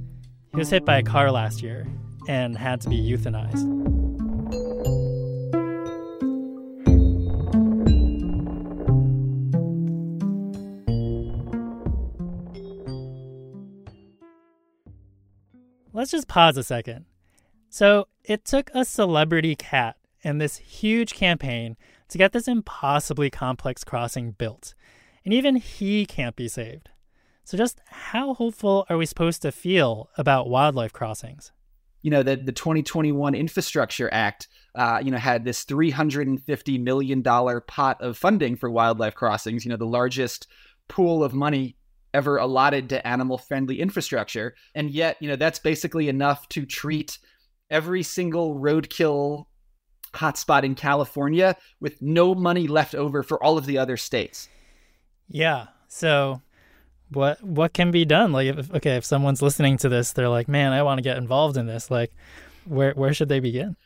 He 0.50 0.56
was 0.56 0.70
hit 0.70 0.84
by 0.84 0.98
a 0.98 1.04
car 1.04 1.30
last 1.30 1.62
year 1.62 1.86
and 2.26 2.58
had 2.58 2.80
to 2.80 2.88
be 2.88 3.00
euthanized. 3.00 3.99
Let's 16.00 16.10
just 16.10 16.28
pause 16.28 16.56
a 16.56 16.62
second. 16.62 17.04
So, 17.68 18.08
it 18.24 18.44
took 18.44 18.70
a 18.72 18.84
celebrity 18.84 19.54
cat 19.54 19.96
and 20.24 20.40
this 20.40 20.56
huge 20.56 21.14
campaign 21.14 21.76
to 22.08 22.18
get 22.18 22.32
this 22.32 22.48
impossibly 22.48 23.28
complex 23.28 23.84
crossing 23.84 24.32
built. 24.32 24.74
And 25.24 25.34
even 25.34 25.56
he 25.56 26.06
can't 26.06 26.34
be 26.34 26.48
saved. 26.48 26.88
So, 27.44 27.58
just 27.58 27.80
how 27.86 28.32
hopeful 28.32 28.86
are 28.88 28.96
we 28.96 29.04
supposed 29.04 29.42
to 29.42 29.52
feel 29.52 30.08
about 30.16 30.48
wildlife 30.48 30.92
crossings? 30.92 31.52
You 32.00 32.10
know, 32.10 32.22
the, 32.22 32.36
the 32.36 32.52
2021 32.52 33.34
Infrastructure 33.34 34.08
Act, 34.10 34.48
uh, 34.74 35.02
you 35.04 35.10
know, 35.10 35.18
had 35.18 35.44
this 35.44 35.66
$350 35.66 36.82
million 36.82 37.22
pot 37.22 38.00
of 38.00 38.16
funding 38.16 38.56
for 38.56 38.70
wildlife 38.70 39.14
crossings, 39.14 39.66
you 39.66 39.70
know, 39.70 39.76
the 39.76 39.84
largest 39.84 40.46
pool 40.88 41.22
of 41.22 41.34
money 41.34 41.76
ever 42.12 42.36
allotted 42.36 42.88
to 42.90 43.06
animal 43.06 43.38
friendly 43.38 43.80
infrastructure. 43.80 44.54
And 44.74 44.90
yet, 44.90 45.16
you 45.20 45.28
know, 45.28 45.36
that's 45.36 45.58
basically 45.58 46.08
enough 46.08 46.48
to 46.50 46.66
treat 46.66 47.18
every 47.70 48.02
single 48.02 48.56
roadkill 48.56 49.46
hotspot 50.14 50.64
in 50.64 50.74
California 50.74 51.56
with 51.80 52.00
no 52.02 52.34
money 52.34 52.66
left 52.66 52.94
over 52.94 53.22
for 53.22 53.42
all 53.42 53.56
of 53.56 53.66
the 53.66 53.78
other 53.78 53.96
states. 53.96 54.48
Yeah. 55.28 55.68
So 55.88 56.42
what 57.10 57.42
what 57.42 57.72
can 57.72 57.90
be 57.90 58.04
done? 58.04 58.32
Like 58.32 58.48
if, 58.48 58.74
okay, 58.74 58.96
if 58.96 59.04
someone's 59.04 59.42
listening 59.42 59.76
to 59.78 59.88
this, 59.88 60.12
they're 60.12 60.28
like, 60.28 60.48
"Man, 60.48 60.72
I 60.72 60.82
want 60.82 60.98
to 60.98 61.02
get 61.02 61.16
involved 61.16 61.56
in 61.56 61.66
this." 61.66 61.90
Like 61.90 62.12
where 62.64 62.92
where 62.92 63.14
should 63.14 63.28
they 63.28 63.40
begin? 63.40 63.76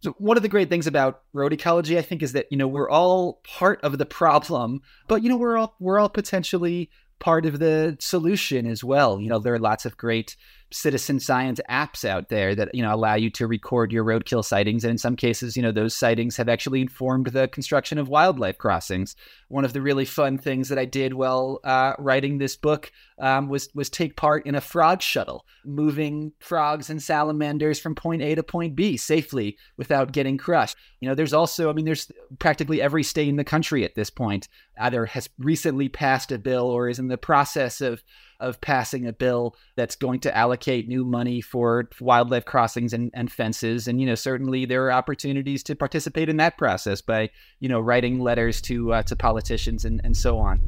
So 0.00 0.14
one 0.18 0.36
of 0.36 0.42
the 0.42 0.50
great 0.50 0.68
things 0.68 0.86
about 0.86 1.22
road 1.32 1.54
ecology, 1.54 1.96
I 1.96 2.02
think, 2.02 2.22
is 2.22 2.32
that 2.32 2.46
you 2.50 2.58
know 2.58 2.68
we're 2.68 2.90
all 2.90 3.40
part 3.44 3.80
of 3.82 3.96
the 3.98 4.06
problem, 4.06 4.82
but 5.08 5.22
you 5.22 5.28
know 5.28 5.36
we're 5.36 5.56
all 5.56 5.76
we're 5.80 5.98
all 5.98 6.10
potentially 6.10 6.90
part 7.18 7.46
of 7.46 7.58
the 7.58 7.96
solution 8.00 8.66
as 8.66 8.82
well. 8.84 9.20
You 9.20 9.28
know, 9.28 9.38
there 9.38 9.54
are 9.54 9.58
lots 9.58 9.86
of 9.86 9.96
great 9.96 10.36
citizen 10.74 11.20
science 11.20 11.60
apps 11.70 12.04
out 12.04 12.30
there 12.30 12.52
that 12.52 12.74
you 12.74 12.82
know 12.82 12.92
allow 12.92 13.14
you 13.14 13.30
to 13.30 13.46
record 13.46 13.92
your 13.92 14.04
roadkill 14.04 14.44
sightings. 14.44 14.82
And 14.82 14.90
in 14.90 14.98
some 14.98 15.14
cases 15.14 15.56
you 15.56 15.62
know 15.62 15.70
those 15.70 15.96
sightings 15.96 16.36
have 16.36 16.48
actually 16.48 16.80
informed 16.80 17.28
the 17.28 17.46
construction 17.48 17.96
of 17.96 18.08
wildlife 18.08 18.58
crossings. 18.58 19.14
One 19.48 19.64
of 19.64 19.72
the 19.72 19.80
really 19.80 20.04
fun 20.04 20.36
things 20.36 20.68
that 20.68 20.78
i 20.78 20.84
did 20.84 21.14
while 21.14 21.60
uh, 21.62 21.92
writing 21.98 22.38
this 22.38 22.56
book 22.56 22.90
um, 23.20 23.48
was 23.48 23.68
was 23.74 23.88
take 23.88 24.16
part 24.16 24.46
in 24.46 24.56
a 24.56 24.60
frog 24.60 25.00
shuttle 25.00 25.46
moving 25.64 26.32
frogs 26.40 26.90
and 26.90 27.00
salamanders 27.00 27.78
from 27.78 27.94
point 27.94 28.22
a 28.22 28.34
to 28.34 28.42
point 28.42 28.74
b 28.74 28.96
safely 28.96 29.56
without 29.76 30.10
getting 30.12 30.36
crushed. 30.36 30.76
You 30.98 31.08
know 31.08 31.14
there's 31.14 31.32
also 31.32 31.70
i 31.70 31.72
mean 31.72 31.84
there's 31.84 32.10
practically 32.40 32.82
every 32.82 33.04
state 33.04 33.28
in 33.28 33.36
the 33.36 33.44
country 33.44 33.84
at 33.84 33.94
this 33.94 34.10
point 34.10 34.48
either 34.80 35.06
has 35.06 35.28
recently 35.38 35.88
passed 35.88 36.32
a 36.32 36.38
bill 36.38 36.66
or 36.66 36.88
is 36.88 36.98
in 36.98 37.06
the 37.06 37.16
process 37.16 37.80
of 37.80 38.02
of 38.40 38.60
passing 38.60 39.06
a 39.06 39.12
bill 39.12 39.56
that's 39.76 39.96
going 39.96 40.20
to 40.20 40.36
allocate 40.36 40.88
new 40.88 41.04
money 41.04 41.40
for 41.40 41.88
wildlife 42.00 42.44
crossings 42.44 42.92
and, 42.92 43.10
and 43.14 43.30
fences. 43.30 43.88
And, 43.88 44.00
you 44.00 44.06
know, 44.06 44.14
certainly 44.14 44.64
there 44.64 44.84
are 44.86 44.92
opportunities 44.92 45.62
to 45.64 45.74
participate 45.74 46.28
in 46.28 46.36
that 46.38 46.58
process 46.58 47.00
by, 47.00 47.30
you 47.60 47.68
know, 47.68 47.80
writing 47.80 48.20
letters 48.20 48.60
to 48.62 48.92
uh, 48.92 49.02
to 49.04 49.16
politicians 49.16 49.84
and, 49.84 50.00
and 50.04 50.16
so 50.16 50.38
on. 50.38 50.60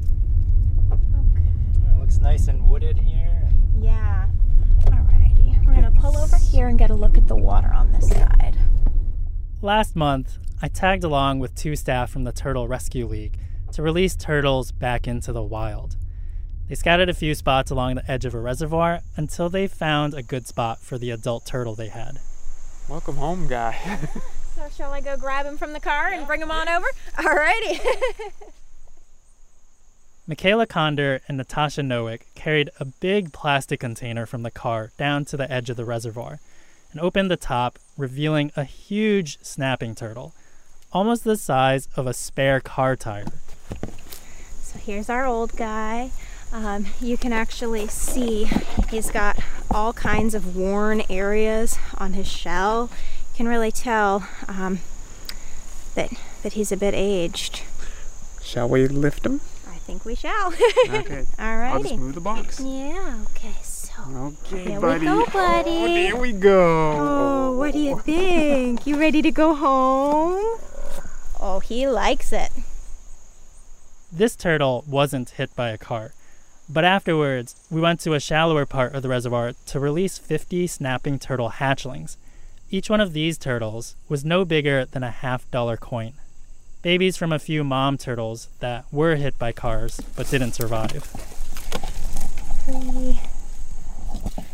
Okay. 0.91 1.91
It 1.91 1.99
looks 1.99 2.17
nice 2.19 2.47
and 2.47 2.67
wooded 2.67 2.97
here. 2.97 3.49
Yeah. 3.79 4.27
Alrighty. 4.85 5.65
We're 5.65 5.73
going 5.73 5.93
to 5.93 5.99
pull 5.99 6.17
over 6.17 6.37
here 6.37 6.67
and 6.67 6.77
get 6.77 6.89
a 6.89 6.95
look 6.95 7.17
at 7.17 7.27
the 7.27 7.35
water 7.35 7.71
on 7.73 7.91
this 7.91 8.09
side. 8.09 8.57
Last 9.61 9.95
month, 9.95 10.37
I 10.61 10.67
tagged 10.67 11.03
along 11.03 11.39
with 11.39 11.55
two 11.55 11.75
staff 11.75 12.09
from 12.11 12.23
the 12.23 12.31
Turtle 12.31 12.67
Rescue 12.67 13.05
League 13.07 13.37
to 13.73 13.81
release 13.81 14.15
turtles 14.15 14.71
back 14.71 15.07
into 15.07 15.31
the 15.31 15.43
wild. 15.43 15.97
They 16.67 16.75
scouted 16.75 17.07
a 17.07 17.13
few 17.13 17.33
spots 17.33 17.71
along 17.71 17.95
the 17.95 18.11
edge 18.11 18.25
of 18.25 18.33
a 18.33 18.39
reservoir 18.39 18.99
until 19.15 19.47
they 19.49 19.67
found 19.67 20.13
a 20.13 20.21
good 20.21 20.47
spot 20.47 20.79
for 20.79 20.97
the 20.97 21.11
adult 21.11 21.45
turtle 21.45 21.75
they 21.75 21.87
had. 21.87 22.19
Welcome 22.89 23.15
home, 23.15 23.47
guy. 23.47 23.77
so, 24.55 24.67
shall 24.75 24.91
I 24.91 24.99
go 24.99 25.15
grab 25.15 25.45
him 25.45 25.57
from 25.57 25.71
the 25.71 25.79
car 25.79 26.07
and 26.07 26.27
bring 26.27 26.41
him 26.41 26.51
on 26.51 26.67
over? 26.67 26.87
Alrighty. 27.15 27.79
Michaela 30.27 30.65
Conder 30.65 31.21
and 31.29 31.37
Natasha 31.37 31.81
Nowick 31.81 32.23
carried 32.35 32.69
a 32.81 32.85
big 32.85 33.31
plastic 33.31 33.79
container 33.79 34.25
from 34.25 34.43
the 34.43 34.51
car 34.51 34.91
down 34.97 35.23
to 35.23 35.37
the 35.37 35.49
edge 35.49 35.69
of 35.69 35.77
the 35.77 35.85
reservoir 35.85 36.41
and 36.91 36.99
opened 36.99 37.31
the 37.31 37.37
top, 37.37 37.79
revealing 37.95 38.51
a 38.57 38.65
huge 38.65 39.39
snapping 39.41 39.95
turtle, 39.95 40.33
almost 40.91 41.23
the 41.23 41.37
size 41.37 41.87
of 41.95 42.07
a 42.07 42.13
spare 42.13 42.59
car 42.59 42.97
tire. 42.97 43.31
So 44.61 44.79
here's 44.79 45.09
our 45.09 45.25
old 45.25 45.55
guy 45.55 46.11
um, 46.51 46.87
you 47.01 47.17
can 47.17 47.33
actually 47.33 47.87
see 47.87 48.49
he's 48.89 49.11
got 49.11 49.39
all 49.69 49.93
kinds 49.93 50.33
of 50.33 50.55
worn 50.55 51.03
areas 51.09 51.77
on 51.97 52.13
his 52.13 52.27
shell. 52.27 52.89
You 53.31 53.37
can 53.37 53.47
really 53.47 53.71
tell 53.71 54.27
um, 54.47 54.79
that 55.95 56.11
that 56.43 56.53
he's 56.53 56.71
a 56.71 56.77
bit 56.77 56.93
aged. 56.93 57.63
Shall 58.41 58.69
we 58.69 58.87
lift 58.87 59.25
him? 59.25 59.41
I 59.67 59.75
think 59.79 60.05
we 60.05 60.15
shall. 60.15 60.53
okay. 60.89 61.25
All 61.39 61.57
right. 61.57 61.71
I'll 61.73 61.83
just 61.83 61.97
move 61.97 62.15
the 62.15 62.21
box. 62.21 62.59
Yeah. 62.59 63.23
Okay. 63.31 63.53
So. 63.61 63.91
Okay, 64.07 64.71
here 64.71 64.79
buddy. 64.79 64.99
we 64.99 65.05
go, 65.05 65.25
buddy. 65.25 65.69
Oh, 65.69 65.87
there 65.87 66.15
we 66.15 66.31
go. 66.31 66.95
Oh, 66.97 67.57
what 67.57 67.73
do 67.73 67.79
you 67.79 67.99
think? 67.99 68.85
You 68.85 68.97
ready 68.97 69.21
to 69.21 69.31
go 69.31 69.53
home? 69.55 70.59
Oh, 71.39 71.59
he 71.59 71.87
likes 71.87 72.31
it. 72.31 72.51
This 74.11 74.35
turtle 74.35 74.83
wasn't 74.87 75.31
hit 75.31 75.55
by 75.55 75.69
a 75.69 75.77
car. 75.77 76.11
But 76.69 76.83
afterwards, 76.83 77.55
we 77.69 77.79
went 77.79 78.01
to 78.01 78.13
a 78.13 78.19
shallower 78.19 78.65
part 78.65 78.93
of 78.93 79.01
the 79.01 79.07
reservoir 79.09 79.53
to 79.67 79.79
release 79.79 80.17
50 80.17 80.67
snapping 80.67 81.17
turtle 81.17 81.51
hatchlings. 81.51 82.17
Each 82.69 82.89
one 82.89 82.99
of 82.99 83.13
these 83.13 83.37
turtles 83.37 83.95
was 84.09 84.25
no 84.25 84.43
bigger 84.43 84.83
than 84.83 85.01
a 85.01 85.11
half 85.11 85.49
dollar 85.49 85.77
coin. 85.77 86.13
Babies 86.81 87.15
from 87.15 87.31
a 87.31 87.39
few 87.39 87.63
mom 87.63 87.97
turtles 87.97 88.49
that 88.59 88.85
were 88.91 89.15
hit 89.15 89.39
by 89.39 89.53
cars 89.53 90.01
but 90.17 90.29
didn't 90.29 90.51
survive. 90.53 91.03
Three, 92.65 93.19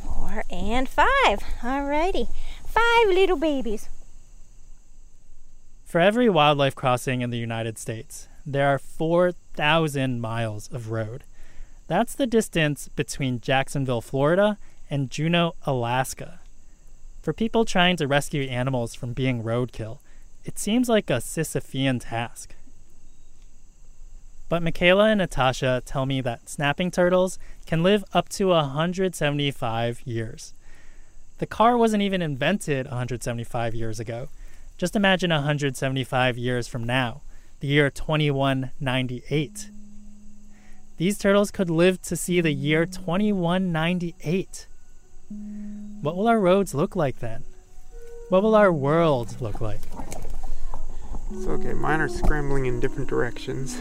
four, 0.06 0.44
and 0.52 0.88
five. 0.88 1.40
Alrighty. 1.62 2.28
Five 2.68 3.08
little 3.08 3.38
babies. 3.38 3.90
For 5.84 6.00
every 6.00 6.30
wildlife 6.30 6.76
crossing 6.76 7.22
in 7.22 7.32
the 7.32 7.38
United 7.38 7.80
States, 7.80 8.28
there 8.46 8.68
are 8.68 8.80
4,000 8.80 10.22
miles 10.22 10.68
of 10.72 10.92
road. 10.92 11.24
That's 11.94 12.16
the 12.16 12.26
distance 12.26 12.88
between 12.96 13.40
Jacksonville, 13.40 14.02
Florida, 14.02 14.58
and 14.90 15.12
Juneau, 15.12 15.54
Alaska. 15.64 16.40
For 17.22 17.34
people 17.34 17.66
trying 17.66 17.98
to 17.98 18.08
rescue 18.08 18.50
animals 18.50 18.96
from 18.96 19.14
being 19.14 19.44
roadkill, 19.44 20.00
it 20.44 20.58
seems 20.58 20.90
like 20.90 21.12
a 21.12 21.22
Sisyphean 21.22 22.02
task. 22.02 22.56
But 24.50 24.64
Michaela 24.64 25.10
and 25.10 25.20
Natasha 25.20 25.84
tell 25.86 26.08
me 26.08 26.20
that 26.22 26.50
snapping 26.50 26.90
turtles 26.90 27.38
can 27.68 27.84
live 27.84 28.04
up 28.12 28.28
to 28.30 28.48
175 28.48 30.02
years. 30.04 30.56
The 31.38 31.46
car 31.46 31.78
wasn't 31.78 32.02
even 32.02 32.24
invented 32.24 32.88
175 32.88 33.76
years 33.76 34.00
ago. 34.00 34.30
Just 34.80 34.96
imagine 34.96 35.30
175 35.30 36.40
years 36.40 36.68
from 36.68 36.86
now, 36.86 37.22
the 37.60 37.68
year 37.68 37.92
2198. 37.92 39.70
These 40.98 41.18
turtles 41.18 41.50
could 41.50 41.72
live 41.72 42.02
to 42.04 42.16
see 42.16 42.40
the 42.40 42.54
year 42.54 42.86
2198. 42.86 44.68
What 46.02 46.16
will 46.16 46.28
our 46.28 46.40
roads 46.40 46.76
look 46.76 46.96
like 46.96 47.20
then? 47.20 47.44
What 48.30 48.44
will 48.44 48.56
our 48.56 48.72
world 48.72 49.42
look 49.42 49.60
like? 49.60 49.82
It's 51.32 51.48
okay, 51.48 51.74
mine 51.74 52.00
are 52.00 52.08
scrambling 52.08 52.68
in 52.68 52.80
different 52.80 53.10
directions. 53.10 53.80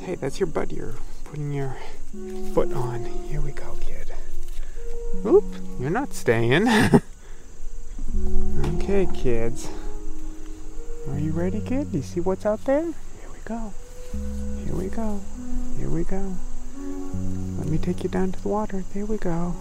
Hey, 0.00 0.14
that's 0.14 0.40
your 0.40 0.46
butt 0.46 0.72
you're 0.72 0.94
putting 1.24 1.52
your 1.52 1.76
foot 2.54 2.72
on. 2.72 3.04
Here 3.28 3.42
we 3.42 3.52
go, 3.52 3.76
kid. 3.80 4.12
Oop, 5.26 5.44
you're 5.78 5.90
not 5.90 6.14
staying. 6.14 6.68
okay, 8.76 9.06
kids. 9.12 9.68
Are 11.10 11.18
you 11.18 11.32
ready, 11.32 11.60
kid? 11.60 11.92
Do 11.92 11.98
you 11.98 12.02
see 12.02 12.20
what's 12.20 12.46
out 12.46 12.64
there? 12.64 12.82
Here 12.82 13.30
we 13.32 13.40
go. 13.44 13.74
Here 14.64 14.74
we 14.74 14.88
go. 14.88 15.20
Here 15.78 15.88
we 15.88 16.04
go. 16.04 16.34
Let 17.58 17.68
me 17.68 17.78
take 17.78 18.02
you 18.02 18.08
down 18.08 18.32
to 18.32 18.42
the 18.42 18.48
water. 18.48 18.84
There 18.94 19.06
we 19.06 19.16
go. 19.16 19.54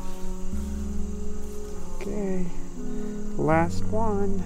Okay. 1.95 2.45
Last 3.37 3.83
one. 3.85 4.43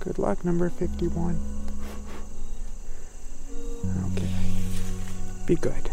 Good 0.00 0.18
luck, 0.18 0.44
number 0.44 0.70
51. 0.70 1.38
Okay. 4.12 4.28
Be 5.46 5.56
good. 5.56 5.90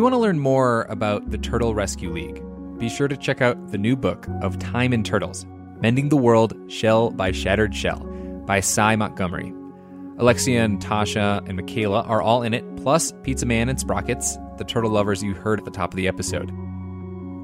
You 0.00 0.04
want 0.04 0.14
to 0.14 0.18
learn 0.18 0.38
more 0.38 0.86
about 0.88 1.30
the 1.30 1.36
Turtle 1.36 1.74
Rescue 1.74 2.10
League, 2.10 2.42
be 2.78 2.88
sure 2.88 3.06
to 3.06 3.18
check 3.18 3.42
out 3.42 3.70
the 3.70 3.76
new 3.76 3.94
book 3.94 4.26
of 4.40 4.58
Time 4.58 4.94
and 4.94 5.04
Turtles 5.04 5.44
Mending 5.82 6.08
the 6.08 6.16
World 6.16 6.54
Shell 6.72 7.10
by 7.10 7.32
Shattered 7.32 7.76
Shell 7.76 7.98
by 8.46 8.60
Sy 8.60 8.96
Montgomery. 8.96 9.52
Alexxia 10.16 10.64
and 10.64 10.80
Tasha 10.80 11.46
and 11.46 11.54
Michaela 11.58 12.00
are 12.04 12.22
all 12.22 12.42
in 12.42 12.54
it, 12.54 12.64
plus 12.76 13.12
Pizza 13.24 13.44
Man 13.44 13.68
and 13.68 13.78
Sprockets, 13.78 14.38
the 14.56 14.64
turtle 14.64 14.90
lovers 14.90 15.22
you 15.22 15.34
heard 15.34 15.58
at 15.58 15.66
the 15.66 15.70
top 15.70 15.92
of 15.92 15.98
the 15.98 16.08
episode. 16.08 16.48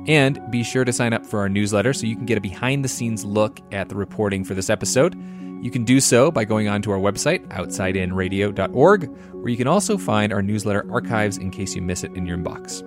And 0.09 0.41
be 0.51 0.65
sure 0.65 0.87
to 0.87 0.95
sign 0.95 1.13
up 1.13 1.27
for 1.27 1.41
our 1.41 1.51
newsletter 1.51 1.93
so 1.93 2.07
you 2.07 2.17
can 2.17 2.25
get 2.25 2.39
a 2.39 2.41
behind 2.41 2.83
the 2.83 2.89
scenes 2.89 3.23
look 3.23 3.61
at 3.71 3.91
the 3.91 3.97
reporting 3.97 4.45
for 4.45 4.55
this 4.55 4.71
episode. 4.71 5.15
You 5.63 5.71
can 5.71 5.85
do 5.85 6.01
so 6.01 6.31
by 6.31 6.45
going 6.45 6.69
on 6.69 6.83
to 6.83 6.93
our 6.93 6.99
website, 6.99 7.47
outsideinradio.org, 7.49 9.09
where 9.33 9.49
you 9.49 9.57
can 9.57 9.67
also 9.67 9.97
find 9.97 10.33
our 10.33 10.43
newsletter 10.43 10.87
archives 10.91 11.39
in 11.39 11.51
case 11.51 11.75
you 11.75 11.83
miss 11.83 12.05
it 12.05 12.15
in 12.15 12.27
your 12.27 12.37
inbox. 12.37 12.83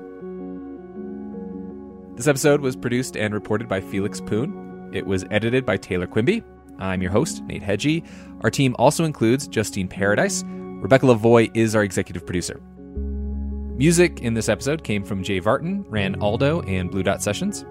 This 2.16 2.28
episode 2.28 2.62
was 2.62 2.76
produced 2.76 3.16
and 3.16 3.34
reported 3.34 3.68
by 3.68 3.82
Felix 3.82 4.22
Poon. 4.22 4.90
It 4.94 5.06
was 5.06 5.26
edited 5.32 5.66
by 5.66 5.78
Taylor 5.78 6.08
Quimby. 6.08 6.44
I'm 6.78 7.02
your 7.02 7.12
host, 7.12 7.44
Nate 7.44 7.64
Hegyi. 7.64 8.06
Our 8.42 8.52
team 8.52 8.76
also 8.78 9.04
includes 9.04 9.48
Justine 9.48 9.88
Paradis. 9.88 10.44
Rebecca 10.46 11.06
Lavoie 11.06 11.52
is 11.54 11.76
our 11.76 11.84
executive 11.84 12.26
producer. 12.26 12.62
Music 13.78 14.20
in 14.22 14.34
this 14.34 14.50
episode 14.50 14.84
came 14.84 15.06
from 15.06 15.24
Jay 15.24 15.40
Vartan, 15.40 15.86
Ran 15.88 16.22
Aldo, 16.22 16.62
and 16.64 16.92
Blue 16.92 17.04
Dot 17.04 17.22
Sessions. 17.22 17.66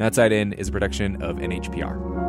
Outside 0.00 0.32
In 0.32 0.52
is 0.52 0.68
a 0.68 0.72
production 0.72 1.22
of 1.22 1.36
NHPR. 1.36 2.27